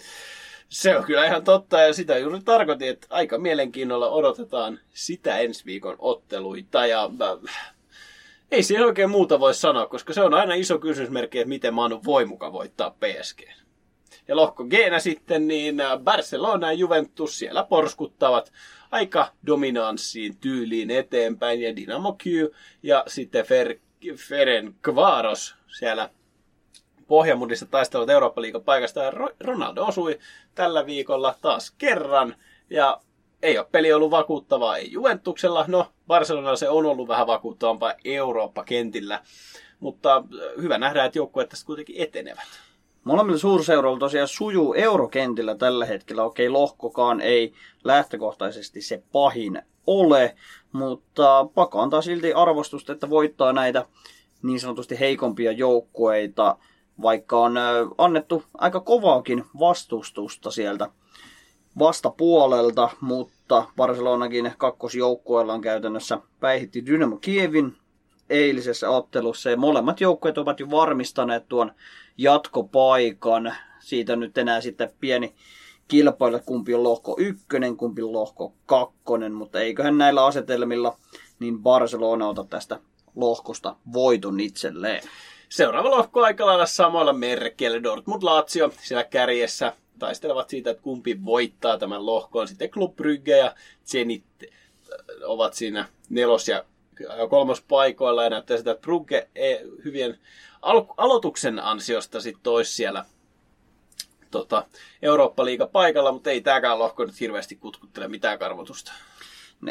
[0.71, 5.65] Se on kyllä ihan totta ja sitä juuri tarkoitin, että aika mielenkiinnolla odotetaan sitä ensi
[5.65, 7.75] viikon otteluita ja äh,
[8.51, 12.01] ei siihen oikein muuta voi sanoa, koska se on aina iso kysymysmerkki, että miten Manu
[12.05, 13.41] voi muka voittaa PSG.
[14.29, 18.53] Ja lohko g sitten, niin äh, Barcelona ja Juventus siellä porskuttavat
[18.91, 21.63] aika dominanssiin tyyliin eteenpäin.
[21.63, 22.27] Ja Dynamo Q
[22.83, 23.75] ja sitten Fer,
[24.29, 26.11] Feren Kvaros siellä
[27.11, 29.03] Pohjamudissa taistelut Eurooppa-liigan paikasta.
[29.03, 30.19] Ja Ronaldo osui
[30.55, 32.37] tällä viikolla taas kerran.
[32.71, 33.01] Ja
[33.43, 35.65] ei ole peli ollut vakuuttavaa, ei Juventuksella.
[35.69, 39.21] No, Barcelonalla se on ollut vähän vakuuttavampaa Eurooppa-kentillä.
[39.81, 42.49] Mutta äh, hyvä nähdä, että joukkueet tästä kuitenkin etenevät.
[43.05, 46.23] Molemmilla suurseuroilla tosiaan sujuu eurokentillä tällä hetkellä.
[46.23, 47.53] Okei, lohkokaan ei
[47.85, 50.37] lähtökohtaisesti se pahin ole,
[50.73, 53.85] mutta Paka antaa silti arvostusta, että voittaa näitä
[54.43, 56.57] niin sanotusti heikompia joukkueita,
[57.03, 57.55] vaikka on
[57.99, 60.89] annettu aika kovaakin vastustusta sieltä
[61.79, 67.77] vastapuolelta, mutta Barcelonakin kakkosjoukkueella on käytännössä päihitti Dynamo Kievin
[68.31, 71.73] eilisessä ottelussa ja molemmat joukkueet ovat jo varmistaneet tuon
[72.19, 73.55] jatkopaikan.
[73.79, 75.35] Siitä nyt enää sitten pieni
[75.89, 80.97] kilpailla, kumpi on lohko ykkönen, kumpi on lohko kakkonen, mutta eiköhän näillä asetelmilla
[81.39, 82.81] niin Barcelona ota tästä
[83.17, 85.03] lohkosta voiton itselleen.
[85.51, 87.83] Seuraava lohko aika lailla samalla merkeillä.
[87.83, 92.49] Dortmund Lazio siellä kärjessä taistelevat siitä, että kumpi voittaa tämän lohkon.
[92.49, 93.55] Sitten Club Brugge ja
[93.87, 94.49] Zenit äh,
[95.25, 96.65] ovat siinä nelos- ja
[97.31, 99.29] kolmospaikoilla ja näyttää sitä, että Brugge
[99.85, 100.19] hyvien
[100.63, 103.05] al- aloituksen ansiosta sitten toisi siellä
[104.31, 104.67] tota,
[105.03, 108.93] Eurooppa-liiga paikalla, mutta ei tämäkään lohko nyt hirveästi kutkuttele mitään karvotusta.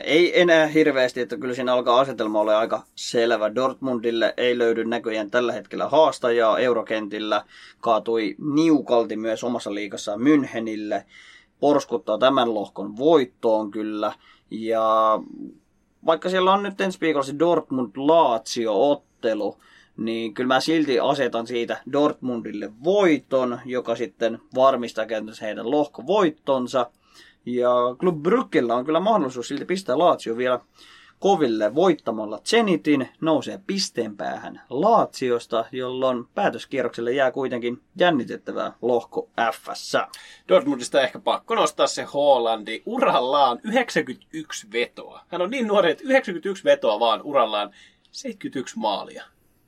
[0.04, 3.56] Ei enää hirveästi, että kyllä siinä alkaa asetelma olla aika selvä.
[3.56, 7.46] Dortmundille ei löydy näköjään tällä hetkellä haastajaa eurokentillä.
[7.80, 11.04] Kaatui niukalti myös omassa liikassaan Münchenille.
[11.60, 14.14] Porskuttaa tämän lohkon voittoon kyllä.
[14.52, 15.20] Ja
[16.06, 19.58] vaikka siellä on nyt ensi viikolla se Dortmund-Lazio-ottelu,
[19.98, 26.92] niin kyllä mä silti asetan siitä Dortmundille voiton, joka sitten varmistaa käytännössä heidän lohkovoittonsa.
[27.56, 30.60] Ja Club Brugella on kyllä mahdollisuus silti pistää Lazio vielä
[31.20, 39.68] koville voittamalla Zenitin, nousee pisteen päähän Laatsiosta, jolloin päätöskierrokselle jää kuitenkin jännitettävää lohko f
[40.50, 45.22] Dortmundista ehkä pakko nostaa se Hollandi urallaan 91 vetoa.
[45.28, 47.72] Hän on niin nuori, että 91 vetoa vaan urallaan
[48.12, 49.24] 71 maalia.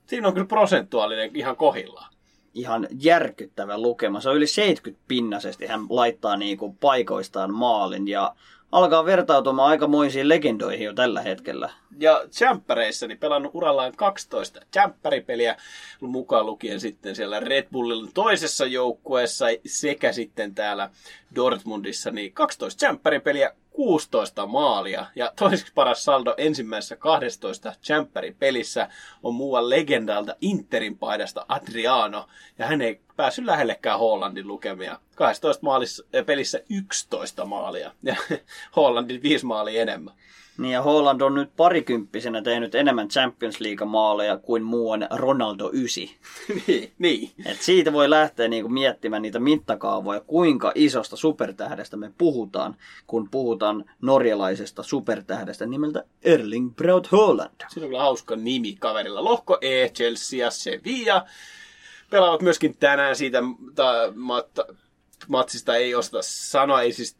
[0.05, 2.13] Siinä on kyllä prosentuaalinen ihan kohillaan
[2.53, 4.21] ihan järkyttävä lukema.
[4.21, 5.65] Se on yli 70 pinnasesti.
[5.65, 8.35] Hän laittaa niin kuin paikoistaan maalin ja
[8.71, 11.69] alkaa vertautumaan aikamoisiin legendoihin jo tällä hetkellä.
[11.99, 15.57] Ja Champereissa niin pelannut urallaan 12 Champperipeliä,
[16.01, 20.89] mukaan lukien sitten siellä Red Bullin toisessa joukkueessa sekä sitten täällä
[21.35, 25.05] Dortmundissa, niin 12 Champeripeliä, 16 maalia.
[25.15, 28.89] Ja toiseksi paras saldo ensimmäisessä 12 Champerin pelissä
[29.23, 32.27] on muuan legendalta Interin paidasta Adriano.
[32.59, 34.99] Ja hän ei päässyt lähellekään Hollandin lukemia.
[35.15, 37.91] 12 maalissa, pelissä 11 maalia.
[38.03, 38.15] Ja
[38.75, 40.13] Hollandin 5 maalia enemmän.
[40.61, 46.03] Niin ja Holland on nyt parikymppisenä tehnyt enemmän Champions League-maaleja kuin muuan Ronaldo 9.
[46.67, 47.31] niin, niin.
[47.45, 52.75] Et siitä voi lähteä niinku miettimään niitä mittakaavoja, kuinka isosta supertähdestä me puhutaan,
[53.07, 57.55] kun puhutaan norjalaisesta supertähdestä nimeltä Erling Braut Holland.
[57.69, 59.23] Siinä on kyllä hauska nimi kaverilla.
[59.23, 61.25] Lohko E, Chelsea ja Sevilla
[62.09, 63.41] pelaavat myöskin tänään siitä
[63.75, 64.59] ta, mat,
[65.27, 67.17] matsista ei osata sanoa, ei siis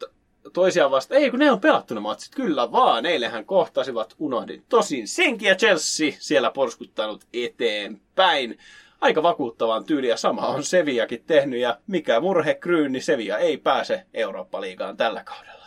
[0.54, 1.16] toisiaan vasta.
[1.16, 2.36] Ei, kun ne on pelattu ne matsit.
[2.36, 3.06] Kyllä vaan.
[3.06, 4.64] Eilenhän kohtasivat, unohdin.
[4.70, 8.60] Tosin senkin ja Chelsea siellä porskuttanut eteenpäin.
[9.02, 10.18] Aika vakuuttavaan tyyliä.
[10.18, 15.61] Sama on Seviakin tehnyt ja mikä murhe kryyni, niin ei pääse Eurooppa-liigaan tällä kaudella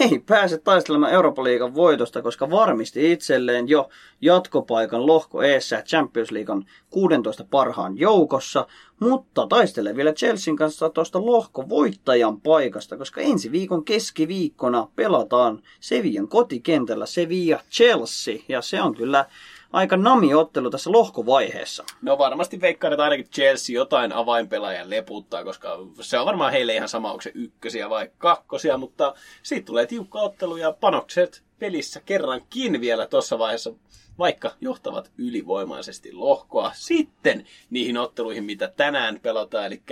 [0.00, 3.88] ei pääse taistelemaan Euroopan liigan voitosta, koska varmisti itselleen jo
[4.20, 8.66] jatkopaikan lohko eessä Champions Leaguean 16 parhaan joukossa,
[9.00, 16.28] mutta taistelee vielä Chelsean kanssa tuosta lohko voittajan paikasta, koska ensi viikon keskiviikkona pelataan Sevian
[16.28, 19.24] kotikentällä Sevilla Chelsea, ja se on kyllä
[19.72, 21.84] aika nami-ottelu tässä lohkovaiheessa.
[22.02, 26.88] No varmasti veikkaan, että ainakin Chelsea jotain avainpelaajan leputtaa, koska se on varmaan heille ihan
[26.88, 32.80] sama, onko se ykkösiä vai kakkosia, mutta siitä tulee tiukka ottelu ja panokset pelissä kerrankin
[32.80, 33.72] vielä tuossa vaiheessa
[34.18, 39.82] vaikka johtavat ylivoimaisesti lohkoa sitten niihin otteluihin, mitä tänään pelataan, eli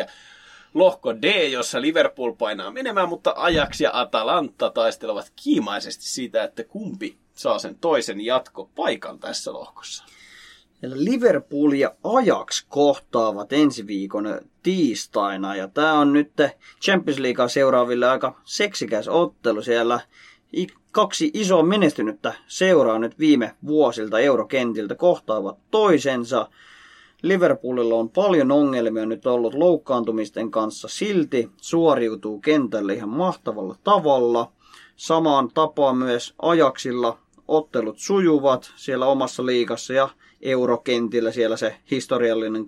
[0.75, 7.19] lohko D, jossa Liverpool painaa menemään, mutta Ajax ja Atalanta taistelevat kiimaisesti siitä, että kumpi
[7.39, 10.05] saa sen toisen jatkopaikan tässä lohkossa.
[10.83, 16.33] Liverpool ja Ajax kohtaavat ensi viikon tiistaina ja tämä on nyt
[16.83, 20.01] Champions Leaguea seuraaville aika seksikäs ottelu siellä.
[20.93, 26.49] Kaksi isoa menestynyttä seuraa nyt viime vuosilta eurokentiltä kohtaavat toisensa.
[27.23, 34.53] Liverpoolilla on paljon ongelmia nyt ollut loukkaantumisten kanssa, silti suoriutuu kentälle ihan mahtavalla tavalla.
[34.97, 37.19] Samaan tapaan myös Ajaksilla
[37.49, 40.09] ottelut sujuvat siellä omassa liigassa ja
[40.43, 42.63] eurokentillä siellä se historiallinen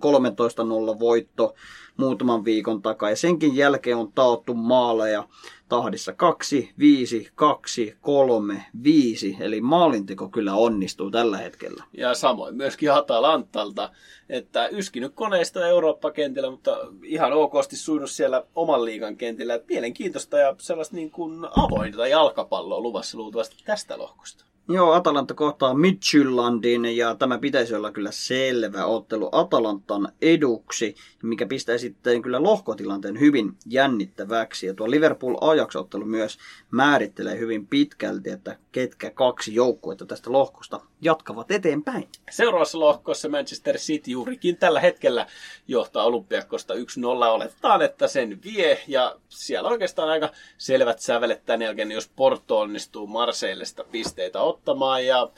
[0.95, 1.55] 13-0 voitto
[1.97, 3.09] muutaman viikon takaa.
[3.09, 5.23] Ja senkin jälkeen on taottu maaleja
[5.69, 9.37] tahdissa 2, 5, 2, 3, 5.
[9.39, 11.83] Eli maalinteko kyllä onnistuu tällä hetkellä.
[11.93, 13.91] Ja samoin myöskin Atalantalta,
[14.29, 19.59] että yskinyt koneista Eurooppa-kentillä, mutta ihan okosti suinut siellä oman liigan kentillä.
[19.67, 24.48] Mielenkiintoista ja sellaista niin kuin avointa jalkapalloa luvassa luultavasti tästä lohkosta.
[24.71, 31.77] Joo, Atalanta kohtaa Midtjyllandin ja tämä pitäisi olla kyllä selvä ottelu Atalantan eduksi, mikä pistää
[31.77, 34.67] sitten kyllä lohkotilanteen hyvin jännittäväksi.
[34.67, 36.37] Ja tuo Liverpool Ajax-ottelu myös
[36.71, 42.07] määrittelee hyvin pitkälti, että ketkä kaksi joukkuetta tästä lohkosta jatkavat eteenpäin.
[42.31, 45.27] Seuraavassa lohkossa Manchester City juurikin tällä hetkellä
[45.67, 46.77] johtaa Olympiakosta 1-0.
[47.07, 53.07] Oletetaan, että sen vie ja siellä oikeastaan aika selvät sävelet tämän jälkeen, jos Porto onnistuu
[53.07, 55.29] Marseillesta pisteitä ottamaan ja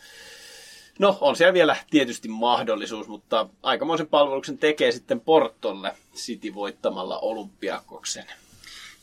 [1.00, 8.26] No, on siellä vielä tietysti mahdollisuus, mutta aikamoisen palveluksen tekee sitten Portolle City voittamalla Olympiakoksen.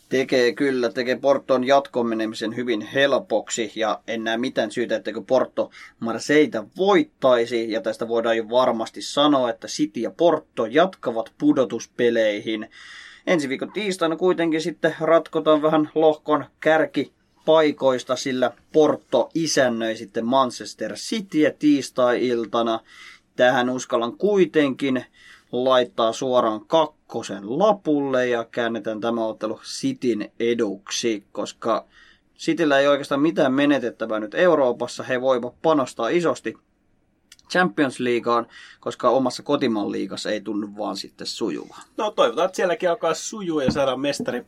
[0.08, 6.64] Tekee kyllä, tekee Porton jatkomenemisen hyvin helpoksi ja en näe mitään syytä, että Porto Marseita
[6.76, 12.70] voittaisi ja tästä voidaan jo varmasti sanoa, että City ja Porto jatkavat pudotuspeleihin.
[13.26, 17.12] Ensi viikon tiistaina kuitenkin sitten ratkotaan vähän lohkon kärki
[17.48, 22.80] paikoista, sillä Porto isännöi sitten Manchester Cityä tiistai-iltana.
[23.36, 25.04] Tähän uskallan kuitenkin
[25.52, 31.86] laittaa suoraan kakkosen lapulle ja käännetään tämä ottelu Cityn eduksi, koska
[32.38, 35.02] Cityllä ei oikeastaan mitään menetettävää nyt Euroopassa.
[35.02, 36.54] He voivat panostaa isosti
[37.50, 38.46] Champions Leagueaan,
[38.80, 41.82] koska omassa kotimaan liigassa ei tunnu vaan sitten sujuvaa.
[41.96, 44.44] No toivotaan, että sielläkin alkaa sujua ja saadaan mestari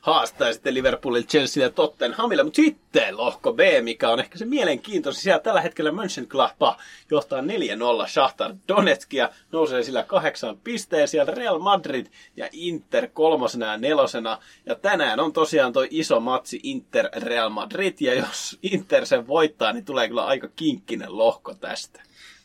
[0.00, 2.42] haastaa sitten Liverpoolille, Chelsea ja Tottenhamille.
[2.42, 5.22] Mutta sitten lohko B, mikä on ehkä se mielenkiintoisin.
[5.22, 6.78] Siellä tällä hetkellä Mönchengladbach
[7.10, 7.44] johtaa 4-0
[8.08, 11.08] Shakhtar Donetskia, nousee sillä kahdeksan pisteen.
[11.08, 14.38] Siellä Real Madrid ja Inter kolmosena ja nelosena.
[14.66, 17.94] Ja tänään on tosiaan toi iso matsi Inter Real Madrid.
[18.00, 22.02] Ja jos Inter sen voittaa, niin tulee kyllä aika kinkkinen lohko tästä.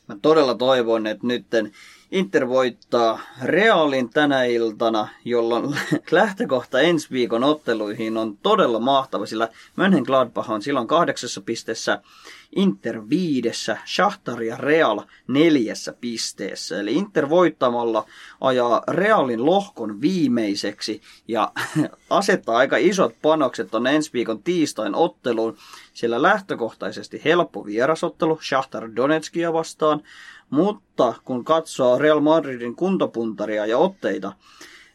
[0.07, 1.71] Mä todella toivon, että nytten
[2.11, 5.77] Inter voittaa Realin tänä iltana, jolloin
[6.11, 12.01] lähtökohta ensi viikon otteluihin on todella mahtava, sillä Mönchengladbach on silloin kahdeksassa pisteessä,
[12.55, 16.79] Inter viidessä, Shakhtar ja Real neljässä pisteessä.
[16.79, 18.05] Eli Inter voittamalla
[18.41, 21.51] ajaa Realin lohkon viimeiseksi ja
[22.09, 25.57] asettaa aika isot panokset on ensi viikon tiistain otteluun,
[25.93, 30.03] sillä lähtökohtaisesti helppo vierasottelu Shakhtar Donetskia vastaan,
[30.49, 34.33] mutta kun katsoo Real Madridin kuntopuntaria ja otteita,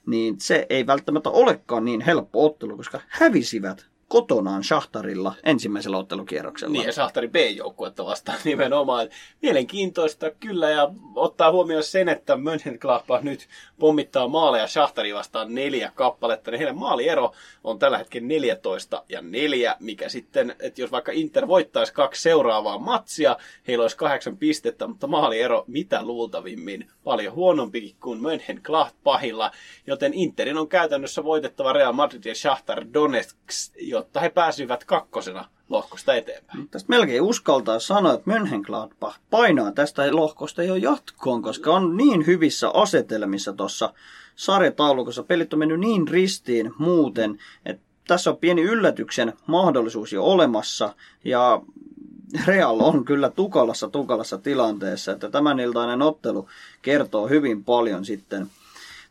[0.06, 6.72] niin se ei välttämättä olekaan niin helppo ottelu, koska hävisivät kotonaan Shahtarilla ensimmäisellä ottelukierroksella.
[6.72, 9.08] Niin, ja Shahtari B-joukkuetta vastaan nimenomaan.
[9.42, 16.50] Mielenkiintoista kyllä, ja ottaa huomioon sen, että Mönchengladbach nyt pommittaa maaleja Shahtari vastaan neljä kappaletta,
[16.50, 17.32] niin heidän maaliero
[17.64, 22.78] on tällä hetkellä 14 ja 4, mikä sitten, että jos vaikka Inter voittaisi kaksi seuraavaa
[22.78, 23.36] matsia,
[23.68, 29.50] heillä olisi kahdeksan pistettä, mutta maaliero mitä luultavimmin paljon huonompi kuin Mönchengladbachilla,
[29.86, 33.36] joten Interin on käytännössä voitettava Real Madrid ja Shakhtar Donetsk,
[34.00, 36.68] jotta he pääsivät kakkosena lohkosta eteenpäin.
[36.68, 42.70] Tästä melkein uskaltaa sanoa, että Mönchengladbach painaa tästä lohkosta jo jatkoon, koska on niin hyvissä
[42.70, 43.94] asetelmissa tuossa
[44.36, 45.22] sarjataulukossa.
[45.22, 50.94] Pelit on mennyt niin ristiin muuten, että tässä on pieni yllätyksen mahdollisuus jo olemassa.
[51.24, 51.62] Ja
[52.46, 56.48] Real on kyllä tukalassa tukalassa tilanteessa, että tämän iltainen ottelu
[56.82, 58.46] kertoo hyvin paljon sitten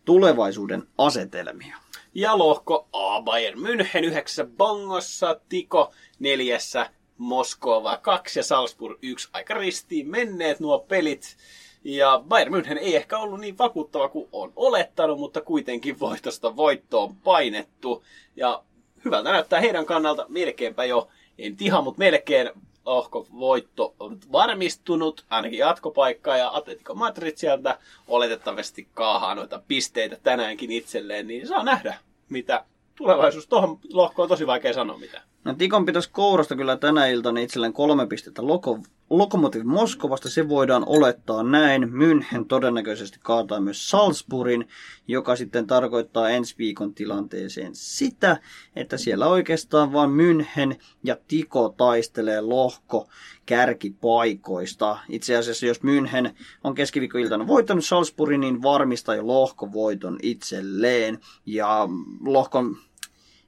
[0.06, 1.78] tulevaisuuden asetelmia.
[2.14, 9.54] Ja lohko A Bayern München yhdeksässä bongossa, Tiko neljässä Moskova 2 ja Salzburg 1 aika
[9.54, 11.38] ristiin menneet nuo pelit.
[11.84, 17.16] Ja Bayern München ei ehkä ollut niin vakuuttava kuin on olettanut, mutta kuitenkin voitosta voittoon
[17.16, 18.04] painettu.
[18.36, 18.64] Ja
[19.06, 21.08] hyvältä näyttää heidän kannalta melkeinpä jo,
[21.38, 22.52] en ihan, mutta melkein
[22.90, 30.72] ohko voitto on varmistunut, ainakin jatkopaikkaa, ja Atletico Madrid sieltä oletettavasti kaahaa noita pisteitä tänäänkin
[30.72, 31.98] itselleen, niin saa nähdä,
[32.30, 32.66] mitä
[32.96, 33.48] tulevaisuus.
[33.48, 35.22] Tuohon lohkoon on tosi vaikea sanoa mitä.
[35.44, 38.80] No, Tikon pitäisi kourasta kyllä tänä iltana itselleen kolme pistettä Loko,
[39.10, 40.30] Lokomotiv Moskovasta.
[40.30, 41.84] Se voidaan olettaa näin.
[41.84, 44.68] München todennäköisesti kaataa myös Salzburgin,
[45.08, 48.38] joka sitten tarkoittaa ensi viikon tilanteeseen sitä,
[48.76, 53.08] että siellä oikeastaan vain München ja Tiko taistelee lohko
[53.46, 54.98] kärkipaikoista.
[55.10, 56.32] Itse asiassa jos München
[56.64, 61.20] on keskiviikkoiltana voittanut Salzburgin, niin varmistaa jo lohkovoiton itselleen.
[61.46, 61.90] Ja
[62.26, 62.78] lohkon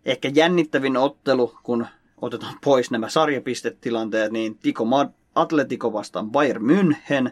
[0.05, 1.87] ehkä jännittävin ottelu, kun
[2.21, 4.85] otetaan pois nämä sarjapistetilanteet, niin Tiko
[5.35, 7.31] Atletico vastaan Bayern München.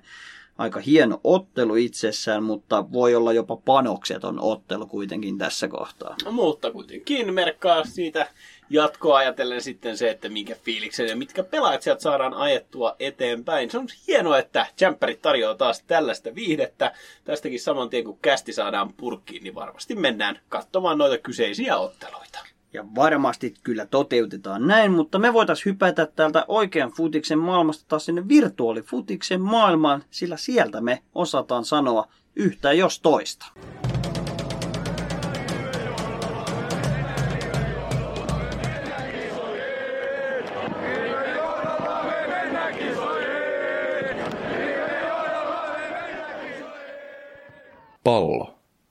[0.58, 6.16] Aika hieno ottelu itsessään, mutta voi olla jopa panokseton ottelu kuitenkin tässä kohtaa.
[6.26, 8.28] No, mutta kuitenkin merkkaa siitä
[8.70, 13.72] jatkoa ajatellen sitten se, että minkä fiiliksen ja mitkä pelaajat sieltä saadaan ajettua eteenpäin.
[13.72, 16.94] Se on hienoa, että Jamperit tarjoaa taas tällaista viihdettä.
[17.24, 22.40] Tästäkin saman tien kun kästi saadaan purkkiin, niin varmasti mennään katsomaan noita kyseisiä otteluita.
[22.74, 28.28] Ja varmasti kyllä toteutetaan näin, mutta me voitaisiin hypätä täältä oikean futiksen maailmasta taas sinne
[28.28, 33.46] virtuaalifutiksen maailmaan, sillä sieltä me osataan sanoa yhtä jos toista.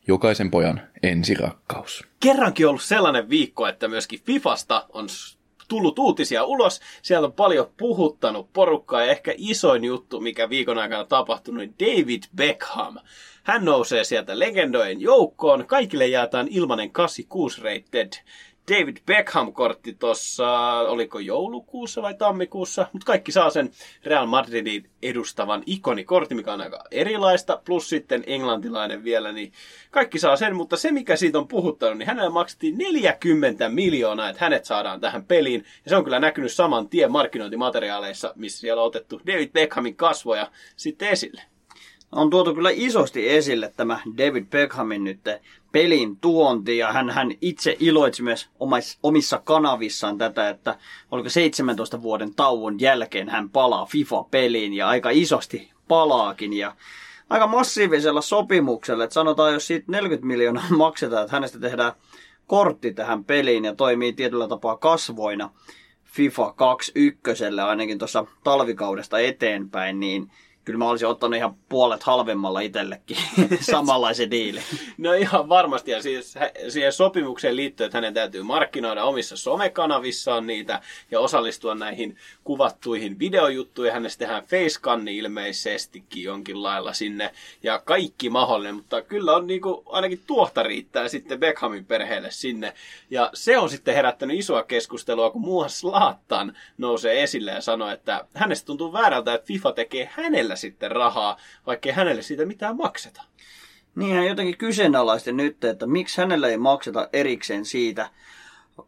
[0.09, 2.05] Jokaisen pojan ensirakkaus.
[2.21, 5.07] Kerrankin ollut sellainen viikko, että myöskin Fifasta on
[5.69, 6.81] tullut uutisia ulos.
[7.03, 12.23] Sieltä on paljon puhuttanut porukkaa ja ehkä isoin juttu, mikä viikon aikana tapahtunut, niin David
[12.37, 12.97] Beckham.
[13.45, 15.67] Hän nousee sieltä legendojen joukkoon.
[15.67, 18.13] Kaikille jaetaan ilmanen 86 rated
[18.69, 23.71] David Beckham-kortti tuossa, oliko joulukuussa vai tammikuussa, mutta kaikki saa sen
[24.05, 29.53] Real Madridin edustavan ikonikortti, mikä on aika erilaista, plus sitten englantilainen vielä, niin
[29.91, 34.45] kaikki saa sen, mutta se mikä siitä on puhuttanut, niin hänelle maksettiin 40 miljoonaa, että
[34.45, 38.89] hänet saadaan tähän peliin, ja se on kyllä näkynyt saman tien markkinointimateriaaleissa, missä siellä on
[38.89, 41.43] otettu David Beckhamin kasvoja sitten esille
[42.13, 45.21] on tuotu kyllä isosti esille tämä David Beckhamin nyt
[45.73, 48.49] pelin tuonti ja hän, hän itse iloitsi myös
[49.03, 50.79] omissa kanavissaan tätä, että
[51.11, 56.77] oliko 17 vuoden tauon jälkeen hän palaa FIFA-peliin ja aika isosti palaakin ja
[57.31, 61.93] aika massiivisella sopimuksella, että sanotaan jos siitä 40 miljoonaa maksetaan, että hänestä tehdään
[62.47, 65.51] kortti tähän peliin ja toimii tietyllä tapaa kasvoina
[66.05, 70.31] FIFA 21 ainakin tuossa talvikaudesta eteenpäin, niin
[70.69, 73.17] kyllä mä olisin ottanut ihan puolet halvemmalla itsellekin
[73.71, 74.61] samanlaisen diili.
[74.99, 76.35] No ihan varmasti, ja siis
[76.69, 83.93] siihen sopimukseen liittyen, että hänen täytyy markkinoida omissa somekanavissaan niitä ja osallistua näihin kuvattuihin videojuttuihin.
[83.93, 87.31] Hänestä tehdään facekanni ilmeisestikin jonkin lailla sinne
[87.63, 92.75] ja kaikki mahdollinen, mutta kyllä on niin kuin, ainakin tuohta riittää sitten Beckhamin perheelle sinne.
[93.11, 98.25] Ja se on sitten herättänyt isoa keskustelua, kun muuhan Slaattan nousee esille ja sanoo, että
[98.35, 101.37] hänestä tuntuu väärältä, että FIFA tekee hänellä sitten rahaa,
[101.67, 103.23] vaikkei hänelle siitä mitään makseta.
[103.95, 108.11] Niin hän jotenkin kyseenalaisti nyt, että miksi hänelle ei makseta erikseen siitä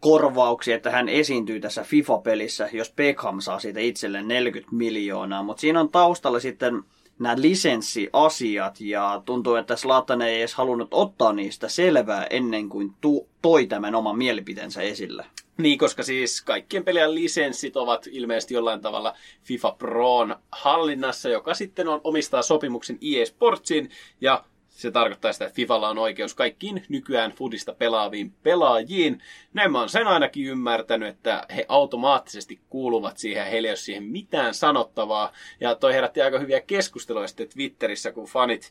[0.01, 5.43] korvauksia, että hän esiintyy tässä FIFA-pelissä, jos Beckham saa siitä itselleen 40 miljoonaa.
[5.43, 6.83] Mutta siinä on taustalla sitten
[7.21, 13.29] nämä lisenssiasiat ja tuntuu, että Slatan ei edes halunnut ottaa niistä selvää ennen kuin tu-
[13.43, 15.27] toi tämän oman mielipiteensä esille.
[15.59, 19.15] Niin, koska siis kaikkien pelien lisenssit ovat ilmeisesti jollain tavalla
[19.45, 23.91] FIFA Proon hallinnassa, joka sitten on omistaa sopimuksen EA Sportsin
[24.21, 24.45] ja
[24.81, 29.23] se tarkoittaa sitä, että Fifalla on oikeus kaikkiin nykyään Fudista pelaaviin pelaajiin.
[29.53, 34.05] Näin mä oon sen ainakin ymmärtänyt, että he automaattisesti kuuluvat siihen heillä ei ole siihen
[34.05, 35.33] mitään sanottavaa.
[35.61, 38.71] Ja toi herätti aika hyviä keskusteluja sitten Twitterissä, kun fanit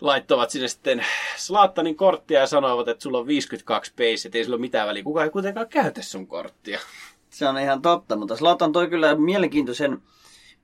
[0.00, 1.04] laittoivat sinne sitten
[1.36, 5.02] Slaattanin korttia ja sanoivat, että sulla on 52 pace, että ei sillä ole mitään väliä.
[5.02, 6.80] Kuka ei kuitenkaan käytä sun korttia.
[7.30, 10.02] Se on ihan totta, mutta Slaatan toi kyllä mielenkiintoisen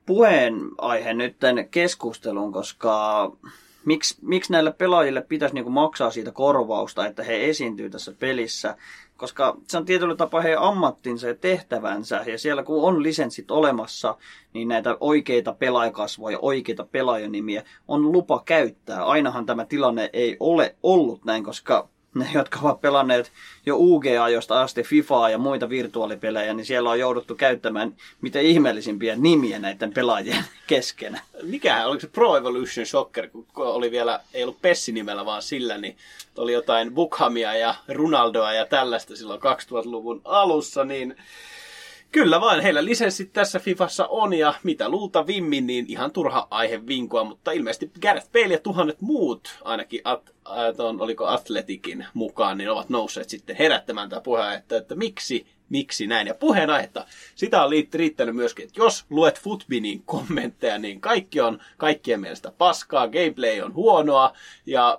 [0.06, 1.36] puheenaihe nyt
[1.70, 3.32] keskusteluun, koska
[3.84, 8.76] miksi, miksi näille pelaajille pitäisi niinku maksaa siitä korvausta, että he esiintyy tässä pelissä,
[9.16, 14.16] koska se on tietyllä tapaa heidän ammattinsa ja tehtävänsä, ja siellä kun on lisenssit olemassa,
[14.52, 19.04] niin näitä oikeita pelaajakasvoja, oikeita pelaajanimiä on lupa käyttää.
[19.04, 23.32] Ainahan tämä tilanne ei ole ollut näin, koska ne, jotka ovat pelanneet
[23.66, 29.58] jo UG-ajosta asti FIFAa ja muita virtuaalipelejä, niin siellä on jouduttu käyttämään mitä ihmeellisimpiä nimiä
[29.58, 31.20] näiden pelaajien keskenä.
[31.42, 35.78] Mikähän, oliko se Pro Evolution Soccer, kun oli vielä, ei ollut Pessi nimellä vaan sillä,
[35.78, 35.96] niin
[36.36, 41.16] oli jotain Bukhamia ja Ronaldoa ja tällaista silloin 2000-luvun alussa, niin
[42.14, 46.86] Kyllä vain, heillä lisenssit tässä Fifassa on ja mitä luulta vimmin, niin ihan turha aihe
[46.86, 50.34] vinkua, mutta ilmeisesti Gareth Bale ja tuhannet muut, ainakin at,
[50.76, 56.06] ton, oliko Atletikin mukaan, niin ovat nousseet sitten herättämään tämä puheen, että, että miksi, miksi
[56.06, 56.26] näin.
[56.26, 62.20] Ja puheenaihetta, sitä on riittänyt myöskin, että jos luet Footbinin kommentteja, niin kaikki on kaikkien
[62.20, 64.32] mielestä paskaa, gameplay on huonoa
[64.66, 64.98] ja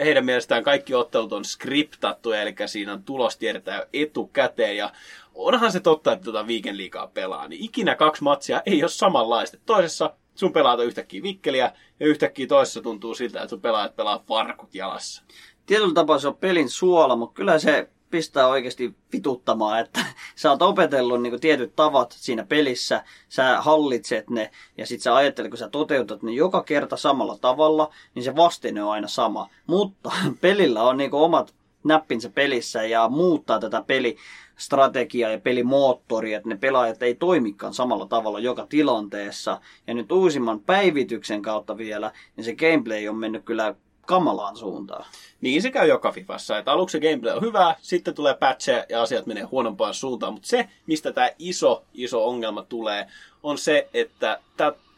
[0.00, 4.92] heidän mielestään kaikki ottelut on skriptattuja, eli siinä on tulos tiedetään etukäteen, ja
[5.34, 9.58] onhan se totta, että tuota liikaa pelaa, niin ikinä kaksi matsia ei ole samanlaista.
[9.66, 14.74] Toisessa sun pelaat yhtäkkiä vikkeliä, ja yhtäkkiä toisessa tuntuu siltä, että sun pelaat pelaa farkut
[14.74, 15.22] jalassa.
[15.66, 20.04] Tietyllä tapaa se on pelin suola, mutta kyllä se pistää oikeasti vituttamaan, että
[20.36, 25.50] sä oot opetellut niin tietyt tavat siinä pelissä, sä hallitset ne ja sit sä ajattelet,
[25.50, 29.48] kun sä toteutat ne joka kerta samalla tavalla, niin se vastine on aina sama.
[29.66, 31.54] Mutta pelillä on niin omat
[31.84, 34.16] näppinsä pelissä ja muuttaa tätä peli
[34.56, 39.60] strategiaa ja pelimoottoria, että ne pelaajat ei toimikaan samalla tavalla joka tilanteessa.
[39.86, 43.74] Ja nyt uusimman päivityksen kautta vielä, niin se gameplay on mennyt kyllä
[44.06, 45.04] kamalaan suuntaan.
[45.40, 49.02] Niin se käy joka Fifassa, että aluksi se gameplay on hyvää, sitten tulee patcheja ja
[49.02, 53.06] asiat menee huonompaan suuntaan, mutta se, mistä tämä iso, iso ongelma tulee,
[53.42, 54.40] on se, että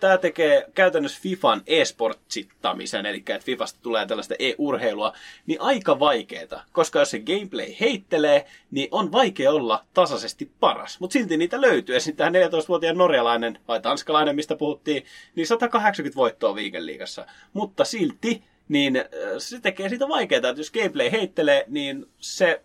[0.03, 5.12] tämä tekee käytännössä Fifan e-sportsittamisen, eli että Fifasta tulee tällaista e-urheilua,
[5.46, 11.00] niin aika vaikeeta, koska jos se gameplay heittelee, niin on vaikea olla tasaisesti paras.
[11.00, 11.96] Mutta silti niitä löytyy.
[11.96, 17.26] Esimerkiksi tämä 14-vuotiaan norjalainen vai tanskalainen, mistä puhuttiin, niin 180 voittoa viikenliigassa.
[17.53, 19.05] Mutta silti niin äh,
[19.38, 22.62] se tekee siitä vaikeaa, että jos gameplay heittelee, niin se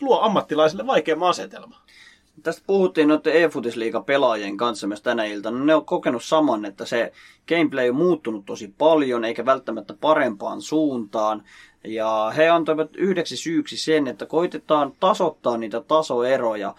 [0.00, 1.82] luo ammattilaisille vaikeamman asetelma.
[2.42, 5.64] Tästä puhuttiin noiden e-futisliigan pelaajien kanssa myös tänä iltana.
[5.64, 7.12] Ne on kokenut saman, että se
[7.48, 11.42] gameplay on muuttunut tosi paljon, eikä välttämättä parempaan suuntaan.
[11.84, 16.74] Ja he antoivat yhdeksi syyksi sen, että koitetaan tasoittaa niitä tasoeroja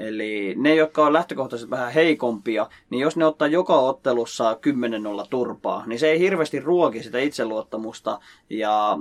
[0.00, 4.58] Eli ne, jotka on lähtökohtaisesti vähän heikompia, niin jos ne ottaa joka ottelussa
[5.22, 8.98] 10-0 turpaa, niin se ei hirveästi ruoki sitä itseluottamusta ja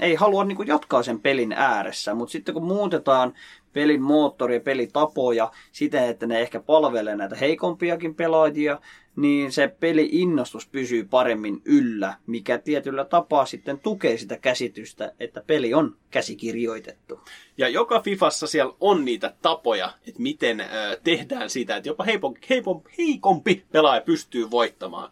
[0.00, 2.14] ei halua niin kuin jatkaa sen pelin ääressä.
[2.14, 3.32] Mutta sitten kun muutetaan
[3.72, 8.78] pelin moottori ja pelitapoja siten, että ne ehkä palvelee näitä heikompiakin pelaajia,
[9.16, 15.74] niin se peli-innostus pysyy paremmin yllä, mikä tietyllä tapaa sitten tukee sitä käsitystä, että peli
[15.74, 17.20] on käsikirjoitettu.
[17.58, 20.68] Ja joka Fifassa siellä on niitä tapoja, että miten äh,
[21.04, 25.10] tehdään sitä, että jopa heipon, heipon, heikompi pelaaja pystyy voittamaan.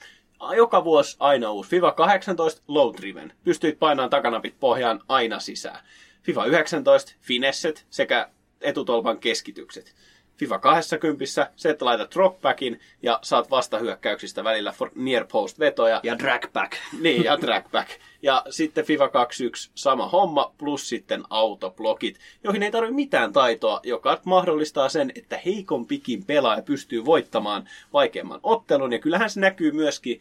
[0.56, 1.70] Joka vuosi aina uusi.
[1.70, 3.32] FIFA 18 low driven.
[3.44, 5.84] Pystyit painamaan takanapit pohjaan aina sisään.
[6.22, 8.30] FIFA 19 finesset sekä
[8.60, 9.94] etutolpan keskitykset.
[10.38, 11.24] FIFA 20,
[11.56, 16.00] se, että laitat dropbackin ja saat vastahyökkäyksistä välillä for near post vetoja.
[16.02, 16.72] Ja dragback.
[17.02, 17.90] Niin, ja dragback.
[18.22, 24.20] Ja sitten FIFA 21 sama homma, plus sitten autoblokit, joihin ei tarvitse mitään taitoa, joka
[24.24, 28.92] mahdollistaa sen, että heikompikin pelaaja pystyy voittamaan vaikeamman ottelun.
[28.92, 30.20] Ja kyllähän se näkyy myöskin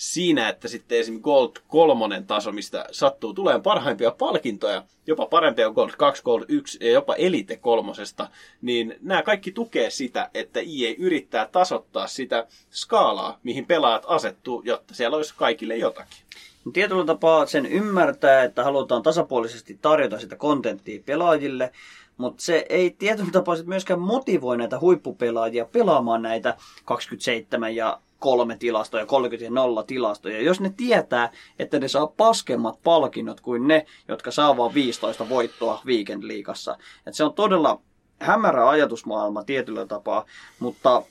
[0.00, 5.90] siinä, että sitten esimerkiksi Gold 3 taso, mistä sattuu tulee parhaimpia palkintoja, jopa parempia Gold
[5.98, 8.28] 2, Gold 1 ja jopa Elite kolmosesta,
[8.62, 14.94] niin nämä kaikki tukee sitä, että EA yrittää tasoittaa sitä skaalaa, mihin pelaajat asettuu, jotta
[14.94, 16.24] siellä olisi kaikille jotakin.
[16.72, 21.72] Tietyllä tapaa sen ymmärtää, että halutaan tasapuolisesti tarjota sitä kontenttia pelaajille,
[22.16, 29.06] mutta se ei tietyllä tapaa myöskään motivoi näitä huippupelaajia pelaamaan näitä 27 ja kolme tilastoja,
[29.06, 30.42] 30 ja nolla tilastoja.
[30.42, 35.82] Jos ne tietää, että ne saa paskemmat palkinnot kuin ne, jotka saa vain 15 voittoa
[35.86, 36.76] Weekend Liigassa.
[37.06, 37.80] Et se on todella
[38.20, 40.24] hämärä ajatusmaailma tietyllä tapaa,
[40.58, 41.02] mutta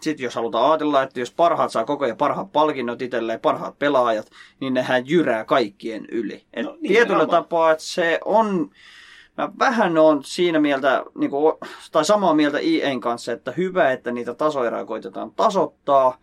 [0.00, 4.30] sitten jos halutaan ajatella, että jos parhaat saa koko ajan parhaat palkinnot itselleen, parhaat pelaajat,
[4.60, 6.44] niin nehän jyrää kaikkien yli.
[6.54, 7.30] Et no, niin, tietyllä aivan.
[7.30, 8.70] tapaa, että se on,
[9.36, 11.54] mä vähän on siinä mieltä, niin kuin,
[11.92, 16.18] tai samaa mieltä IEn kanssa, että hyvä, että niitä tasoeroja koitetaan tasoittaa,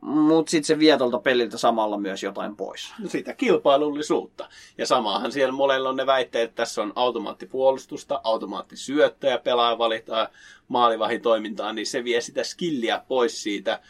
[0.00, 2.94] mutta sitten se vie tuolta peliltä samalla myös jotain pois.
[2.98, 4.48] No sitä kilpailullisuutta.
[4.78, 10.28] Ja samaahan siellä molella on ne väitteet, että tässä on automaattipuolustusta, automaattisyöttöjä, pelaaja valitaan
[10.68, 13.80] maalivahin toimintaan, niin se vie sitä skilliä pois siitä.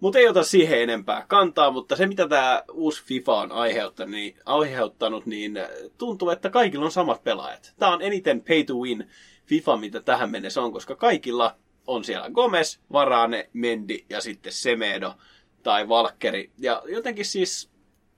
[0.00, 4.36] Mutta ei ota siihen enempää kantaa, mutta se mitä tämä uusi FIFA on aiheuttanut niin,
[4.44, 5.58] aiheuttanut, niin
[5.98, 7.74] tuntuu, että kaikilla on samat pelaajat.
[7.78, 9.08] Tämä on eniten pay to win
[9.46, 15.14] FIFA, mitä tähän mennessä on, koska kaikilla on siellä Gomez, Varane, Mendi ja sitten Semedo
[15.64, 16.50] tai Valkkeri.
[16.58, 17.70] Ja jotenkin siis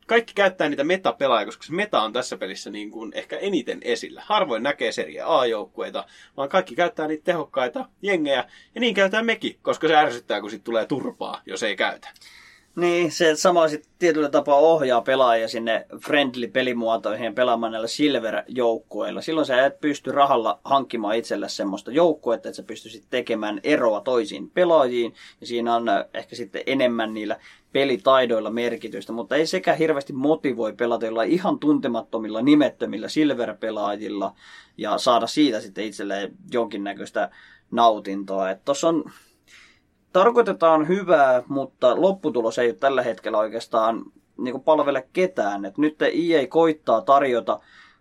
[0.06, 4.22] kaikki käyttää niitä meta-pelaajia, koska se meta on tässä pelissä niin kuin ehkä eniten esillä.
[4.26, 6.04] Harvoin näkee Serie A-joukkueita,
[6.36, 8.44] vaan kaikki käyttää niitä tehokkaita jengejä,
[8.74, 12.08] ja niin käytetään mekin, koska se ärsyttää, kun sitten tulee turpaa, jos ei käytä.
[12.76, 19.20] Niin, se samalla sitten tietyllä tapaa ohjaa pelaajia sinne friendly-pelimuotoihin pelaamaan näillä silver-joukkueilla.
[19.20, 24.50] Silloin sä et pysty rahalla hankkimaan itselle semmoista joukkuetta, että sä pystyisit tekemään eroa toisiin
[24.50, 25.14] pelaajiin.
[25.40, 27.36] Ja siinä on äh, ehkä sitten enemmän niillä
[27.72, 34.32] pelitaidoilla merkitystä, mutta ei sekä hirveästi motivoi pelata jollain ihan tuntemattomilla nimettömillä silver-pelaajilla
[34.76, 37.30] ja saada siitä sitten itselleen jonkinnäköistä
[37.70, 38.54] nautintoa.
[38.54, 39.04] Tuossa on
[40.18, 44.02] tarkoitetaan hyvää, mutta lopputulos ei tällä hetkellä oikeastaan
[44.38, 45.64] niin palvele ketään.
[45.64, 47.60] Et nyt EA koittaa tarjota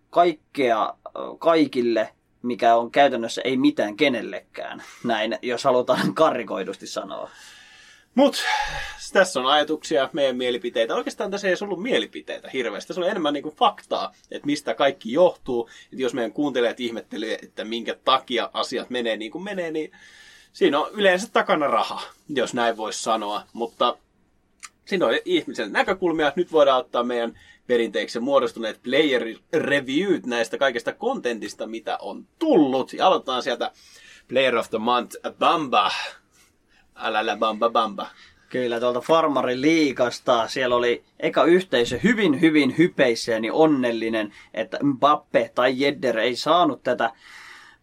[0.10, 0.94] kaikkea
[1.40, 2.10] kaikille,
[2.42, 4.84] mikä on käytännössä ei mitään kenellekään.
[5.04, 7.30] Näin, jos halutaan karrikoidusti sanoa.
[8.16, 8.40] Mutta
[9.14, 10.96] tässä on ajatuksia, meidän mielipiteitä.
[10.96, 12.94] Oikeastaan tässä ei edes ollut mielipiteitä hirveästi.
[12.94, 15.70] Se oli enemmän niin kuin faktaa, että mistä kaikki johtuu.
[15.84, 19.92] Että jos meidän kuuntelijat ihmettelee, että minkä takia asiat menee niin kuin menee, niin
[20.56, 23.98] siinä on yleensä takana raha, jos näin voisi sanoa, mutta
[24.86, 26.34] siinä on ihmisen näkökulmia.
[26.36, 29.22] Nyt voidaan ottaa meidän perinteiksi muodostuneet player
[29.54, 32.94] reviewt näistä kaikesta kontentista, mitä on tullut.
[32.94, 33.72] Ja aloitetaan sieltä
[34.28, 35.92] Player of the Month Bamba.
[36.96, 38.08] Älä Bamba Bamba.
[38.50, 40.48] Kyllä, tuolta Farmarin liikasta.
[40.48, 46.84] Siellä oli eka yhteisö hyvin, hyvin hypeissään ja onnellinen, että Mbappe tai Jedder ei saanut
[46.84, 47.12] tätä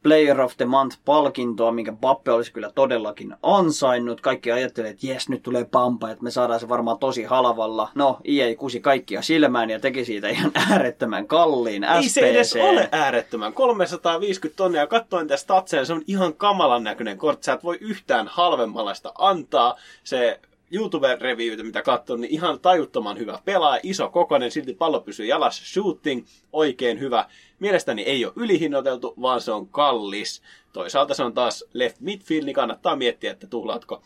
[0.03, 4.21] Player of the Month-palkintoa, minkä Bappe olisi kyllä todellakin ansainnut.
[4.21, 7.89] Kaikki ajattelivat, että jes, nyt tulee pampa, että me saadaan se varmaan tosi halvalla.
[7.95, 12.03] No, EA kusi kaikkia silmään ja teki siitä ihan äärettömän kalliin SPC.
[12.03, 13.53] Ei se edes ole äärettömän.
[13.53, 14.87] 350 tonnia.
[14.87, 17.45] Katsoin tästä statseja, se on ihan kamalan näköinen kortti.
[17.45, 19.77] Sä et voi yhtään halvemmalla sitä antaa.
[20.05, 20.41] Se
[20.73, 26.27] YouTube-reviewtä, mitä katson, niin ihan tajuttoman hyvä pelaaja, iso kokonen, silti pallo pysyy jalassa, shooting,
[26.53, 27.29] oikein hyvä.
[27.59, 30.43] Mielestäni ei ole ylihinnoiteltu, vaan se on kallis.
[30.73, 34.03] Toisaalta se on taas left midfield, niin kannattaa miettiä, että tuhlaatko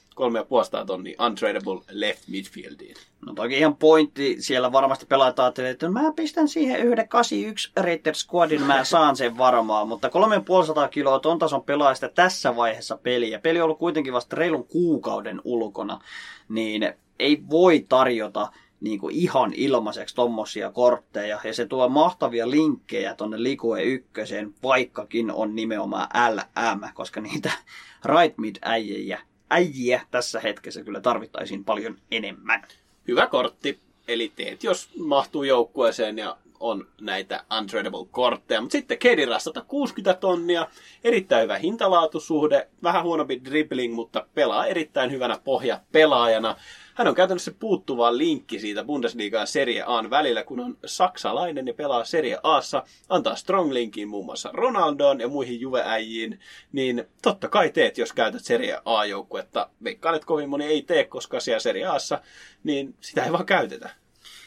[0.80, 2.96] 3,5 tonni untradable left midfieldiin.
[3.26, 5.06] No toki ihan pointti, siellä varmasti
[5.36, 10.88] ajattelee, että mä pistän siihen yhden 81 Rated Squadin, mä saan sen varmaan, mutta 3,5
[10.90, 13.38] kiloa ton tason pelaajista tässä vaiheessa peliä.
[13.38, 16.00] Peli on ollut kuitenkin vasta reilun kuukauden ulkona,
[16.48, 18.48] niin ei voi tarjota
[18.80, 21.40] niin kuin ihan ilmaiseksi tommosia kortteja.
[21.44, 27.52] Ja se tuo mahtavia linkkejä tonne Likue ykköseen, vaikkakin on nimenomaan LM, koska niitä
[28.16, 29.20] right mid äijä,
[29.50, 32.62] äijiä tässä hetkessä kyllä tarvittaisiin paljon enemmän.
[33.08, 33.78] Hyvä kortti.
[34.08, 38.60] Eli teet, jos mahtuu joukkueeseen ja on näitä untradable kortteja.
[38.60, 40.66] Mutta sitten Kedira 160 tonnia,
[41.04, 46.56] erittäin hyvä hintalaatusuhde, vähän huonompi dribbling, mutta pelaa erittäin hyvänä pohjapelaajana.
[46.96, 51.74] Hän on käytännössä puuttuva linkki siitä Bundesliga ja Serie A välillä, kun on saksalainen ja
[51.74, 56.40] pelaa Serie Aassa, antaa strong linkin muun muassa Ronaldoon ja muihin juveäjiin,
[56.72, 59.70] niin totta kai teet, jos käytät Serie A-joukkuetta.
[59.84, 62.20] Veikkaan, että kovin moni ei tee, koska siellä Serie Aassa,
[62.64, 63.90] niin sitä ei vaan käytetä.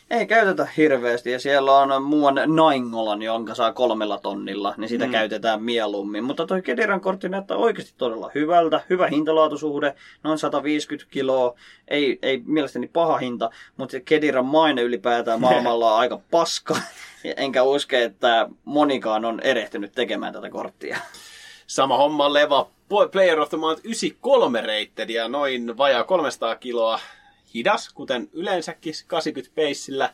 [0.10, 5.12] Ei käytetä hirveästi ja siellä on muuan Naingolan, jonka saa kolmella tonnilla, niin sitä mm.
[5.12, 6.24] käytetään mieluummin.
[6.24, 8.82] Mutta toi Kediran kortti näyttää oikeasti todella hyvältä.
[8.90, 11.56] Hyvä hintalaatusuhde, noin 150 kiloa.
[11.88, 16.76] Ei, ei mielestäni paha hinta, mutta Kediran maine ylipäätään maailmalla on aika paska.
[17.38, 20.98] Enkä uske, että monikaan on erehtynyt tekemään tätä korttia.
[21.68, 22.70] Sama homma Leva
[23.12, 27.00] Player of the Month 93 rated ja noin vajaa 300 kiloa
[27.54, 30.14] hidas, kuten yleensäkin 80 peissillä.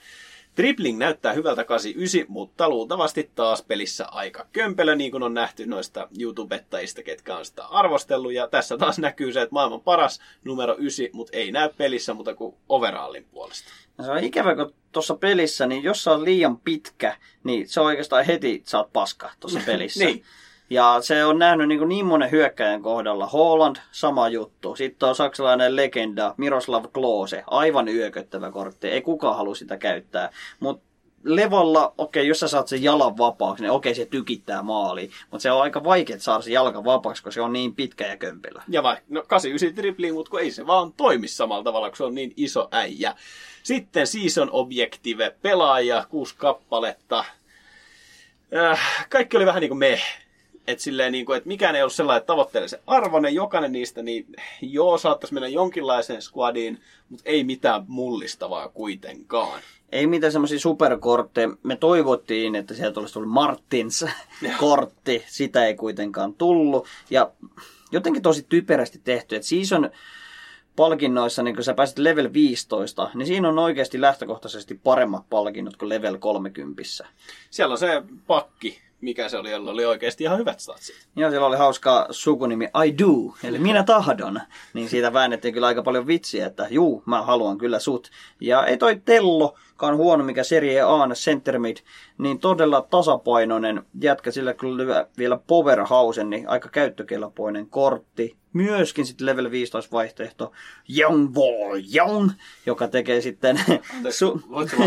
[0.55, 6.07] Tripling näyttää hyvältä 89, mutta luultavasti taas pelissä aika kömpelö, niin kuin on nähty noista
[6.19, 8.33] YouTubettajista, ketkä on sitä arvostellut.
[8.33, 12.35] Ja tässä taas näkyy se, että maailman paras numero 9, mutta ei näy pelissä muuta
[12.35, 13.69] kuin overallin puolesta.
[13.97, 17.79] No se on ikävä, kun tuossa pelissä, niin jos se on liian pitkä, niin se
[17.79, 20.05] on oikeastaan heti saat paska tuossa pelissä.
[20.05, 20.23] niin.
[20.69, 23.27] Ja se on nähnyt niin, niin monen hyökkäjän kohdalla.
[23.27, 24.75] Holland, sama juttu.
[24.75, 28.87] Sitten on saksalainen legenda Miroslav Klose, aivan yököttävä kortti.
[28.87, 30.29] Ei kukaan halua sitä käyttää.
[30.59, 30.85] Mutta
[31.23, 35.11] levolla, okei, okay, jos sä saat sen jalan vapaaksi, niin okei, okay, se tykittää maaliin.
[35.31, 38.17] Mutta se on aika vaikea saada se jalka vapaaksi, koska se on niin pitkä ja
[38.17, 38.63] kömpelä.
[38.67, 42.03] Ja vai, no 89 dribling, mutta kun ei se vaan toimi samalla tavalla, kun se
[42.03, 43.15] on niin iso äijä.
[43.63, 47.25] Sitten Season Objective, pelaaja, kuusi kappaletta.
[48.55, 49.99] Äh, kaikki oli vähän niin kuin me
[50.67, 54.25] että silleen niin kuin, että mikään ei ollut sellainen tavoitteellisen arvoinen, jokainen niistä, niin
[54.61, 59.61] joo, saattaisi mennä jonkinlaiseen squadiin, mutta ei mitään mullistavaa kuitenkaan.
[59.91, 61.49] Ei mitään semmoisia superkortteja.
[61.63, 65.23] Me toivottiin, että sieltä olisi tullut Martins-kortti.
[65.27, 66.87] Sitä ei kuitenkaan tullut.
[67.09, 67.31] Ja
[67.91, 69.35] jotenkin tosi typerästi tehty.
[69.35, 69.89] Että season
[70.75, 75.89] palkinnoissa, niin kun sä pääset level 15, niin siinä on oikeasti lähtökohtaisesti paremmat palkinnot kuin
[75.89, 76.81] level 30.
[77.49, 81.07] Siellä on se pakki, mikä se oli, jolla oli oikeasti ihan hyvät statsit.
[81.15, 84.41] Joo, siellä oli hauska sukunimi I do, eli minä tahdon.
[84.73, 88.11] Niin siitä väännettiin kyllä aika paljon vitsiä, että juu, mä haluan kyllä sut.
[88.41, 89.01] Ja ei toi
[89.75, 91.77] Tellokaan huono, mikä Serie A center mid,
[92.17, 98.35] niin todella tasapainoinen jätkä, sillä kyllä vielä Powerhausen, niin aika käyttökelpoinen kortti.
[98.53, 100.51] Myöskin sitten level 15 vaihtoehto
[100.99, 102.31] Young Boy Young,
[102.65, 103.59] joka tekee sitten
[104.09, 104.41] su-?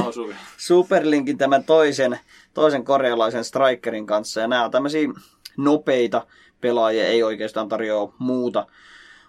[0.68, 2.18] Superlinkin tämän toisen,
[2.54, 4.40] toisen korealaisen strikerin kanssa.
[4.40, 5.08] Ja nämä on tämmöisiä
[5.56, 6.26] nopeita
[6.60, 8.66] pelaajia, ei oikeastaan tarjoa muuta,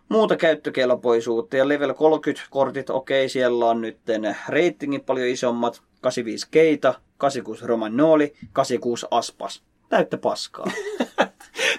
[0.10, 1.58] muuta käyttökelpoisuutta.
[1.58, 3.98] Ja level 30 kortit, okei, siellä on nyt
[4.48, 5.82] ratingit paljon isommat.
[6.02, 9.64] 85 Keita, 86 Romagnoli, 86 Aspas.
[9.90, 10.72] Täyttä paskaa.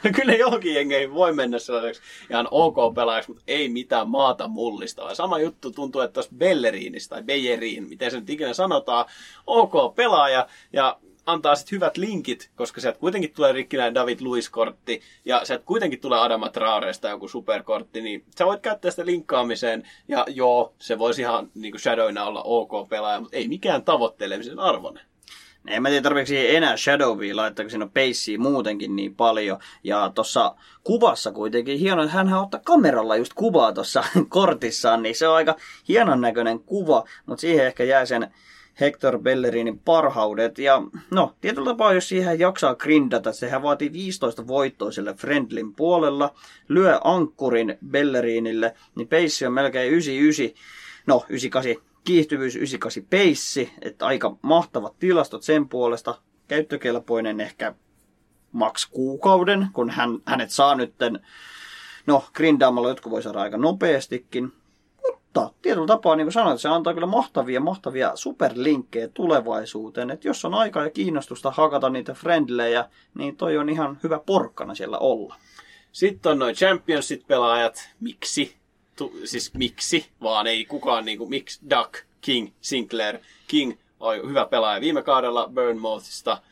[0.05, 5.15] No kyllä johonkin jengeihin voi mennä sellaiseksi ihan ok pelaajaksi, mutta ei mitään maata mullistavaa.
[5.15, 9.05] Sama juttu tuntuu, että tuossa Belleriinissa tai Bejeriin, miten se nyt ikinä sanotaan,
[9.47, 10.99] ok pelaaja ja
[11.31, 16.21] antaa sitten hyvät linkit, koska sieltä kuitenkin tulee rikkinäinen David Luiz-kortti ja sieltä kuitenkin tulee
[16.21, 21.51] Adama Traoresta joku superkortti, niin sä voit käyttää sitä linkkaamiseen ja joo, se voisi ihan
[21.55, 25.11] niin kuin Shadowina olla ok pelaaja, mutta ei mikään tavoittelemisen arvoinen.
[25.67, 29.59] En mä tiedä tarpeeksi enää Shadowia laittaa, kun siinä on peissiä muutenkin niin paljon.
[29.85, 30.55] Ja tuossa
[30.85, 35.57] kuvassa kuitenkin hieno, että hän ottaa kameralla just kuvaa tuossa kortissaan, niin se on aika
[35.89, 38.35] hienon näköinen kuva, mutta siihen ehkä jää sen
[38.81, 40.59] Hector Bellerinin parhaudet.
[40.59, 46.35] Ja no, tietyllä tapaa, jos siihen jaksaa grindata, sehän vaatii 15 voittoa sille Friendlin puolella,
[46.69, 50.63] lyö ankkurin Bellerinille, niin peissi on melkein 99,
[51.07, 56.21] no 98 kiihtyvyys 98 peissi, että aika mahtavat tilastot sen puolesta.
[56.49, 57.75] Käyttökelpoinen ehkä
[58.53, 61.21] maks kuukauden, kun hän, hänet saa nytten,
[62.07, 64.53] no grindaamalla jotkut voi saada aika nopeastikin.
[65.35, 70.11] Mutta tietyllä tapaa, niin kuin sanoit, se antaa kyllä mahtavia, mahtavia superlinkkejä tulevaisuuteen.
[70.11, 74.75] Että jos on aikaa ja kiinnostusta hakata niitä friendlejä, niin toi on ihan hyvä porkkana
[74.75, 75.37] siellä olla.
[75.93, 77.91] Sitten on noin Championship-pelaajat.
[78.01, 78.57] Miksi?
[78.97, 83.19] Tu, siis miksi, vaan ei kukaan niinku, miksi Duck, King, Sinclair.
[83.49, 86.43] King oli hyvä pelaaja viime kaudella Burnmouthista.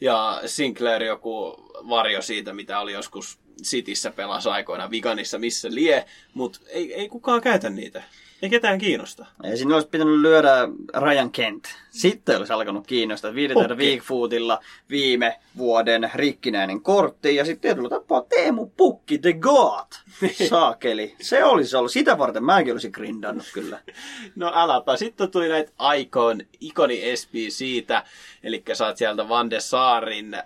[0.00, 1.56] Ja Sinclair joku
[1.88, 6.04] varjo siitä, mitä oli joskus Cityssä pelas aikoina, Viganissa, missä lie,
[6.34, 8.02] mutta ei, ei kukaan käytä niitä.
[8.42, 9.26] Ei ketään kiinnosta.
[9.44, 11.64] Ei sinne olisi pitänyt lyödä Ryan Kent.
[11.90, 13.34] Sitten olisi alkanut kiinnostaa.
[13.34, 13.84] Viidetään Pukki.
[13.84, 17.36] Weekfootilla viime vuoden rikkinäinen kortti.
[17.36, 19.86] Ja sitten tietyllä tapaa Teemu Pukki, The God.
[20.48, 21.14] Saakeli.
[21.20, 21.92] Se olisi ollut.
[21.92, 23.80] Sitä varten mäkin olisin grindannut kyllä.
[24.36, 24.96] No äläpä.
[24.96, 28.04] Sitten tuli näitä Icon, Ikoni SP siitä.
[28.42, 30.42] Eli saat sieltä Van de Saarin, äh,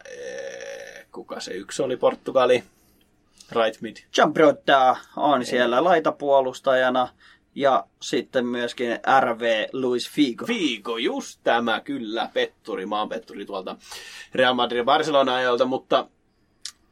[1.13, 2.65] kuka se yksi oli, Portugali,
[3.53, 3.97] right mid.
[4.15, 7.09] Chambrota on siellä laitapuolustajana.
[7.55, 10.47] Ja sitten myöskin RV Luis Figo.
[10.47, 13.77] Figo, just tämä kyllä, petturi, maanpetturi tuolta
[14.35, 16.07] Real Madrid Barcelona ajalta, mutta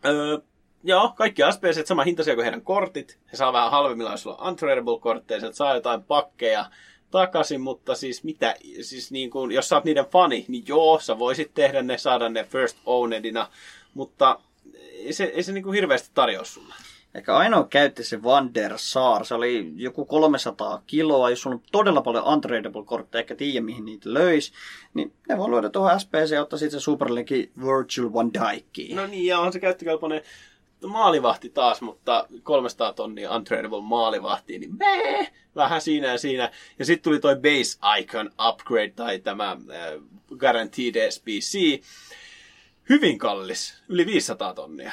[0.07, 0.39] öö,
[0.85, 3.19] joo, kaikki SPC sama hintaisia kuin heidän kortit.
[3.33, 6.71] He saa vähän halvemmilla, jos sulla on untradable-kortteja, sieltä saa jotain pakkeja
[7.11, 11.19] takaisin, mutta siis mitä, siis niin kuin, jos sä oot niiden fani, niin joo, sä
[11.19, 13.49] voisit tehdä ne, saada ne first ownedina,
[13.95, 14.41] mutta
[14.75, 16.75] ei se, ei se niin kuin hirveästi tarjoa sulle.
[17.15, 19.25] Ehkä ainoa käytti se Van der Sar.
[19.25, 21.31] Se oli joku 300 kiloa.
[21.31, 24.53] Jos sulla on todella paljon untradable kortteja, eikä tiedä mihin niitä löisi,
[24.95, 28.97] niin ne voi luoda tuohon SPC ja ottaa sitten se Superlinkin Virtual Van Dijkiin.
[28.97, 30.23] No niin, ja on se käyttökelpoinen
[30.87, 36.51] maalivahti taas, mutta 300 tonnia untradable maalivahti, niin mee, vähän siinä ja siinä.
[36.79, 39.59] Ja sitten tuli toi Base Icon Upgrade tai tämä äh,
[40.39, 41.83] Guaranteed SPC.
[42.89, 44.93] Hyvin kallis, yli 500 tonnia.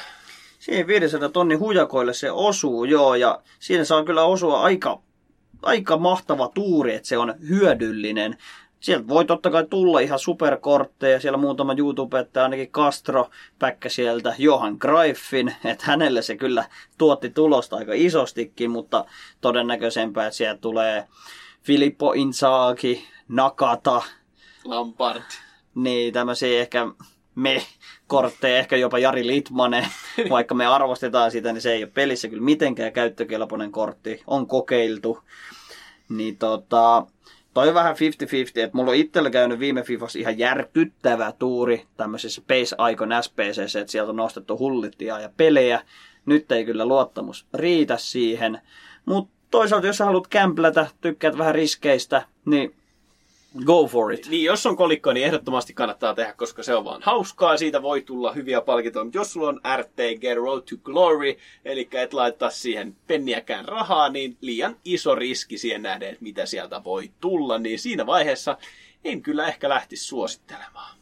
[0.58, 5.02] Siihen 500 tonnin hujakoille se osuu, joo, ja siinä saa kyllä osua aika,
[5.62, 8.36] aika mahtava tuuri, että se on hyödyllinen.
[8.80, 14.76] Sieltä voi totta kai tulla ihan superkortteja, siellä muutama YouTubettaja, ainakin Castro päkkä sieltä Johan
[14.80, 16.64] Greifin, että hänelle se kyllä
[16.98, 19.04] tuotti tulosta aika isostikin, mutta
[19.40, 21.08] todennäköisempää, että sieltä tulee
[21.62, 24.02] Filippo Inzaghi, Nakata,
[24.64, 25.22] Lampard.
[25.74, 26.86] niin tämmöisiä ehkä
[27.36, 27.62] me
[28.06, 29.86] kortteja, ehkä jopa Jari Litmanen,
[30.30, 35.18] vaikka me arvostetaan sitä, niin se ei ole pelissä kyllä mitenkään käyttökelpoinen kortti, on kokeiltu.
[36.08, 37.06] Niin tota,
[37.54, 37.98] toi on vähän 50-50,
[38.54, 43.92] että mulla on itsellä käynyt viime Fifassa ihan järkyttävä tuuri tämmöisessä Base Icon SPCssä, että
[43.92, 45.82] sieltä on nostettu hullittia ja pelejä.
[46.26, 48.60] Nyt ei kyllä luottamus riitä siihen,
[49.04, 52.74] mutta toisaalta jos sä haluat kämplätä, tykkäät vähän riskeistä, niin
[53.64, 54.28] Go for it.
[54.28, 57.56] Niin, jos on kolikko, niin ehdottomasti kannattaa tehdä, koska se on vaan hauskaa.
[57.56, 59.04] Siitä voi tulla hyviä palkintoja.
[59.04, 64.36] Mutta jos sulla on RTG Road to Glory, eli et laittaa siihen penniäkään rahaa, niin
[64.40, 67.58] liian iso riski siihen nähden, että mitä sieltä voi tulla.
[67.58, 68.58] Niin siinä vaiheessa
[69.04, 70.96] en kyllä ehkä lähtisi suosittelemaan.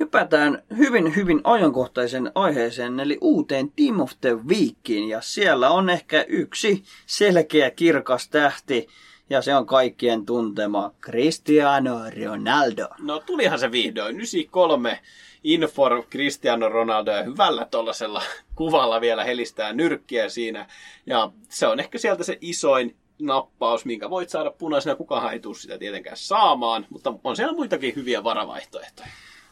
[0.00, 5.08] Hypätään hyvin, hyvin ajankohtaisen aiheeseen, eli uuteen Team of the Weekiin.
[5.08, 8.88] Ja siellä on ehkä yksi selkeä kirkas tähti,
[9.32, 12.88] ja se on kaikkien tuntema Cristiano Ronaldo.
[12.98, 14.16] No tulihan se vihdoin.
[14.16, 15.00] 93
[15.44, 18.22] Inform Cristiano Ronaldo ja hyvällä tuollaisella
[18.54, 20.66] kuvalla vielä helistää nyrkkiä siinä.
[21.06, 24.96] Ja se on ehkä sieltä se isoin nappaus, minkä voit saada punaisena.
[24.96, 29.08] Kukaan ei tule sitä tietenkään saamaan, mutta on siellä muitakin hyviä varavaihtoehtoja.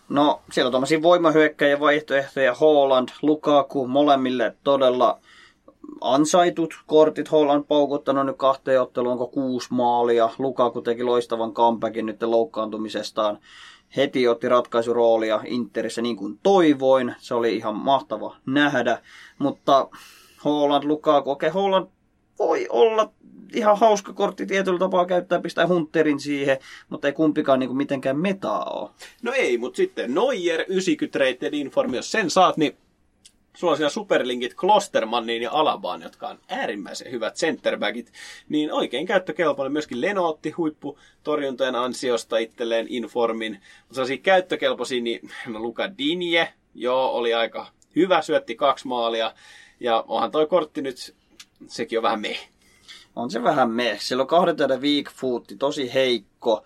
[0.09, 5.21] No, siellä on tuommoisia voimahyökkäjä vaihtoehtoja, Holland, Lukaku, molemmille todella
[6.01, 7.31] ansaitut kortit.
[7.31, 10.31] Holland paukuttanut nyt kahteen otteluun, onko kuusi maalia.
[10.39, 13.39] Lukaku teki loistavan comebackin nyt loukkaantumisestaan.
[13.97, 17.15] Heti otti ratkaisuroolia Interissä niin kuin toivoin.
[17.19, 18.99] Se oli ihan mahtava nähdä.
[19.39, 19.89] Mutta
[20.45, 21.87] Holland, Lukaku, okei okay, Holland
[22.39, 23.13] voi olla
[23.55, 26.59] ihan hauska kortti tietyllä tapaa käyttää, pistää Hunterin siihen,
[26.89, 28.91] mutta ei kumpikaan niin mitenkään metaa ole.
[29.23, 32.77] No ei, mutta sitten Neuer 90 rated informi, jos sen saat, niin
[33.57, 38.13] sulla on superlinkit Klostermanniin ja Alabaan, jotka on äärimmäisen hyvät centerbackit,
[38.49, 39.73] niin oikein käyttökelpoinen.
[39.73, 47.11] Myöskin Leno otti huippu torjuntojen ansiosta itselleen informin, mutta sellaisia käyttökelpoisia, niin Luka Dinje, joo,
[47.11, 49.35] oli aika hyvä, syötti kaksi maalia,
[49.81, 51.15] ja onhan toi kortti nyt,
[51.67, 52.37] sekin on vähän me.
[53.17, 53.97] On se vähän me.
[54.01, 56.65] Sillä on kahden weak footti, tosi heikko.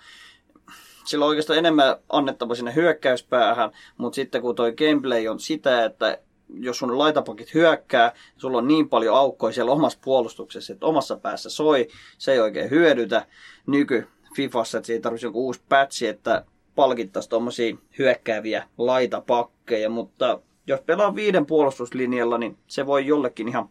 [1.05, 6.19] Sillä on oikeastaan enemmän annettava sinne hyökkäyspäähän, mutta sitten kun toi gameplay on sitä, että
[6.61, 11.51] jos sun laitapakit hyökkää, sulla on niin paljon aukkoja siellä omassa puolustuksessa, että omassa päässä
[11.51, 11.89] soi,
[12.19, 13.27] se ei oikein hyödytä.
[13.67, 16.45] Nyky Fifassa, että siitä tarvitsisi joku uusi patchi, että
[16.75, 23.69] palkittaisi tuommoisia hyökkääviä laitapakkeja, mutta jos pelaa viiden puolustuslinjalla, niin se voi jollekin ihan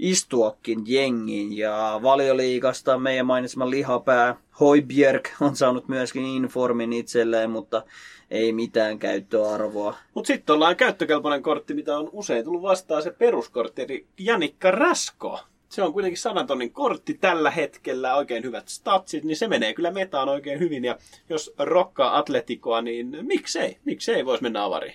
[0.00, 1.56] istuakin jengiin.
[1.56, 7.82] Ja valioliikasta meidän mainitsema lihapää Hoibjerg on saanut myöskin informin itselleen, mutta
[8.30, 9.94] ei mitään käyttöarvoa.
[10.14, 15.40] Mutta sitten ollaan käyttökelpoinen kortti, mitä on usein tullut vastaan se peruskortti, eli Janikka Rasko.
[15.68, 19.90] Se on kuitenkin sadan tonnin kortti tällä hetkellä, oikein hyvät statsit, niin se menee kyllä
[19.90, 20.84] metaan oikein hyvin.
[20.84, 20.98] Ja
[21.28, 24.94] jos rokkaa atletikoa, niin miksei, miksei voisi mennä avariin.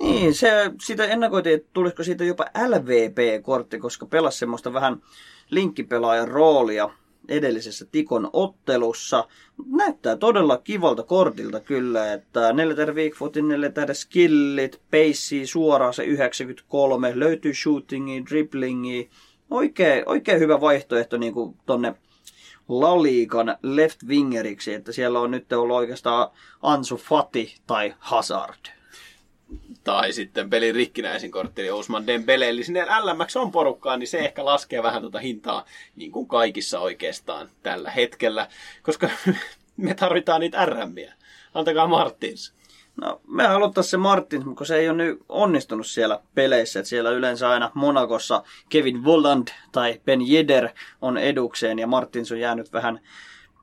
[0.00, 5.02] Niin, se, sitä ennakoitiin, että tulisiko siitä jopa LVP-kortti, koska pelasi semmoista vähän
[5.50, 6.90] linkkipelaajan roolia
[7.28, 9.28] edellisessä Tikon ottelussa.
[9.66, 16.04] Näyttää todella kivalta kortilta kyllä, että 4 tähden Weakfootin, 4 tähden skillit, pace suoraan se
[16.04, 19.10] 93, löytyy shootingi, driblingi.
[19.50, 21.94] Oikein, oikein hyvä vaihtoehto niin kuin tonne
[22.68, 26.30] Laliikan left wingeriksi, että siellä on nyt ollut oikeastaan
[26.62, 28.66] Ansu Fati tai Hazard
[29.84, 32.48] tai sitten pelin rikkinäisin kortti, eli Osman Dembele.
[32.48, 35.64] Eli sinne LMX on porukkaa, niin se ehkä laskee vähän tuota hintaa,
[35.96, 38.48] niin kuin kaikissa oikeastaan tällä hetkellä,
[38.82, 39.10] koska
[39.76, 41.14] me tarvitaan niitä RMiä.
[41.54, 42.56] Antakaa Martins.
[43.00, 46.80] No, me haluttaisiin se Martins, mutta se ei ole nyt onnistunut siellä peleissä.
[46.80, 50.68] Että siellä yleensä aina Monakossa Kevin Volland tai Ben Jeder
[51.02, 53.00] on edukseen ja Martins on jäänyt vähän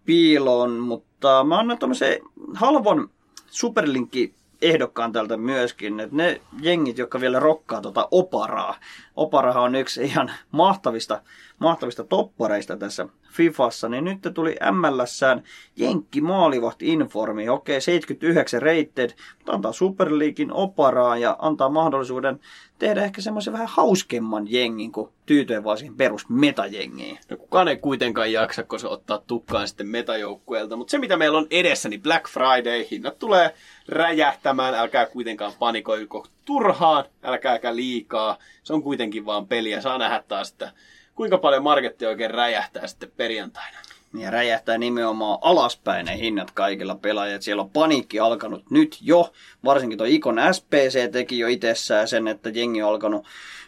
[0.06, 0.72] piiloon.
[0.72, 2.20] Mutta mä annan tämmöisen
[2.54, 3.10] halvon
[3.48, 8.76] superlinkki ehdokkaan tältä myöskin, että ne jengit, jotka vielä rokkaa tuota Oparaa.
[9.16, 11.22] Oparaha on yksi ihan mahtavista,
[11.60, 15.44] mahtavista toppareista tässä Fifassa, niin nyt tuli MLSään
[15.76, 22.40] Jenkki Maalivaht Informi, okei 79 rated, mutta antaa Superliikin Oparaa ja antaa mahdollisuuden
[22.80, 27.20] tehdä ehkä semmoisen vähän hauskemman jengin kuin tyytyä vaan siihen perus metajengiin.
[27.30, 31.38] No kukaan ei kuitenkaan jaksa, kun se ottaa tukkaan sitten metajoukkueelta, mutta se mitä meillä
[31.38, 33.54] on edessä, niin Black Friday, hinnat tulee
[33.88, 40.52] räjähtämään, älkää kuitenkaan panikoiko turhaan, älkääkä liikaa, se on kuitenkin vaan peliä, saa nähdä taas,
[40.52, 40.72] että
[41.16, 43.78] kuinka paljon marketti oikein räjähtää sitten perjantaina.
[44.18, 47.42] Ja räjähtää nimenomaan alaspäin ne hinnat kaikilla pelaajilla.
[47.42, 49.34] Siellä on paniikki alkanut nyt jo.
[49.64, 53.26] Varsinkin tuo Ikon SPC teki jo itsessään sen, että jengi on alkanut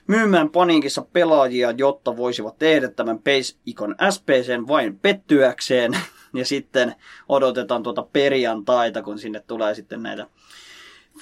[0.07, 5.97] myymään paniikissa pelaajia, jotta voisivat tehdä tämän Pace Ikon SPCn vain pettyäkseen.
[6.33, 6.95] Ja sitten
[7.29, 10.27] odotetaan tuota perjantaita, kun sinne tulee sitten näitä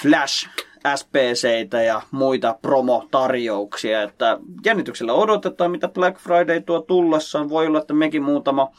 [0.02, 0.50] Flash
[0.96, 4.04] SPCitä ja muita promotarjouksia.
[4.04, 7.50] Että jännityksellä odotetaan, mitä Black Friday tuo tullessaan.
[7.50, 8.72] Voi olla, että mekin muutama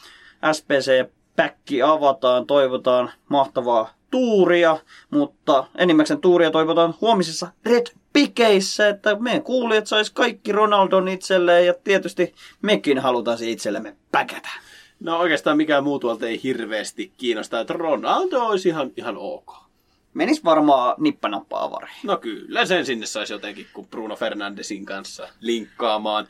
[0.52, 2.46] SPC-päkki avataan.
[2.46, 4.78] Toivotaan mahtavaa tuuria,
[5.10, 11.74] mutta enimmäkseen tuuria toivotaan huomisessa Red Pikeissä, että meidän kuulijat sais kaikki Ronaldon itselleen ja
[11.84, 14.48] tietysti mekin halutaan itsellemme päkätä.
[15.00, 19.63] No oikeastaan mikään muu tuolta ei hirveästi kiinnosta, että Ronaldo olisi ihan, ihan ok.
[20.14, 21.96] Menis varmaan nippanappaa avariin.
[22.02, 26.28] No kyllä, sen sinne saisi jotenkin kuin Bruno Fernandesin kanssa linkkaamaan.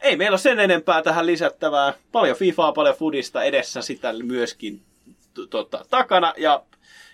[0.00, 1.92] Ei meillä ole sen enempää tähän lisättävää.
[2.12, 4.82] Paljon FIFAa, paljon Fudista edessä sitä myöskin
[5.50, 6.34] tota, takana.
[6.36, 6.62] Ja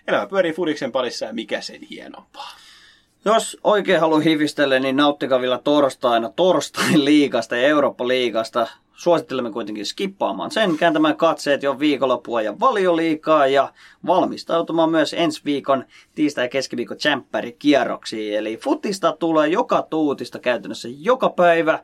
[0.08, 2.50] elämä pyörii Fudiksen parissa ja mikä sen hienompaa.
[3.24, 8.66] Jos oikein haluaa hivistellä, niin nauttikaa vielä torstaina torstain liigasta ja Eurooppa-liigasta.
[8.94, 13.72] Suosittelemme kuitenkin skippaamaan sen, kääntämään katseet jo viikonloppua ja valioliikaa ja
[14.06, 15.84] valmistautumaan myös ensi viikon
[16.14, 16.96] tiistai- ja keskiviikon
[17.58, 18.38] kierroksiin.
[18.38, 21.78] Eli futista tulee joka tuutista käytännössä joka päivä.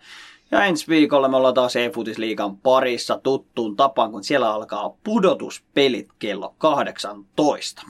[0.51, 6.55] Ja ensi viikolla me ollaan taas e-futisliigan parissa tuttuun tapaan, kun siellä alkaa pudotuspelit kello
[6.59, 7.83] 18.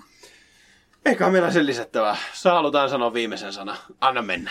[1.06, 2.16] Eikä meillä sen lisättävää.
[2.32, 3.76] Sä halutaan sanoa viimeisen sana.
[4.00, 4.50] Anna mennä.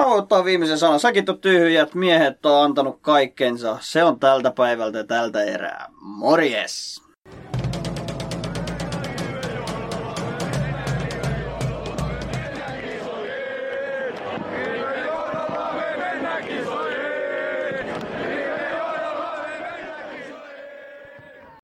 [0.00, 1.00] Mä voin ottaa viimeisen sanan.
[1.00, 3.78] Säkin on tyhjät, miehet on antanut kaikkensa.
[3.80, 5.88] Se on tältä päivältä tältä erää.
[6.00, 7.02] Morjes!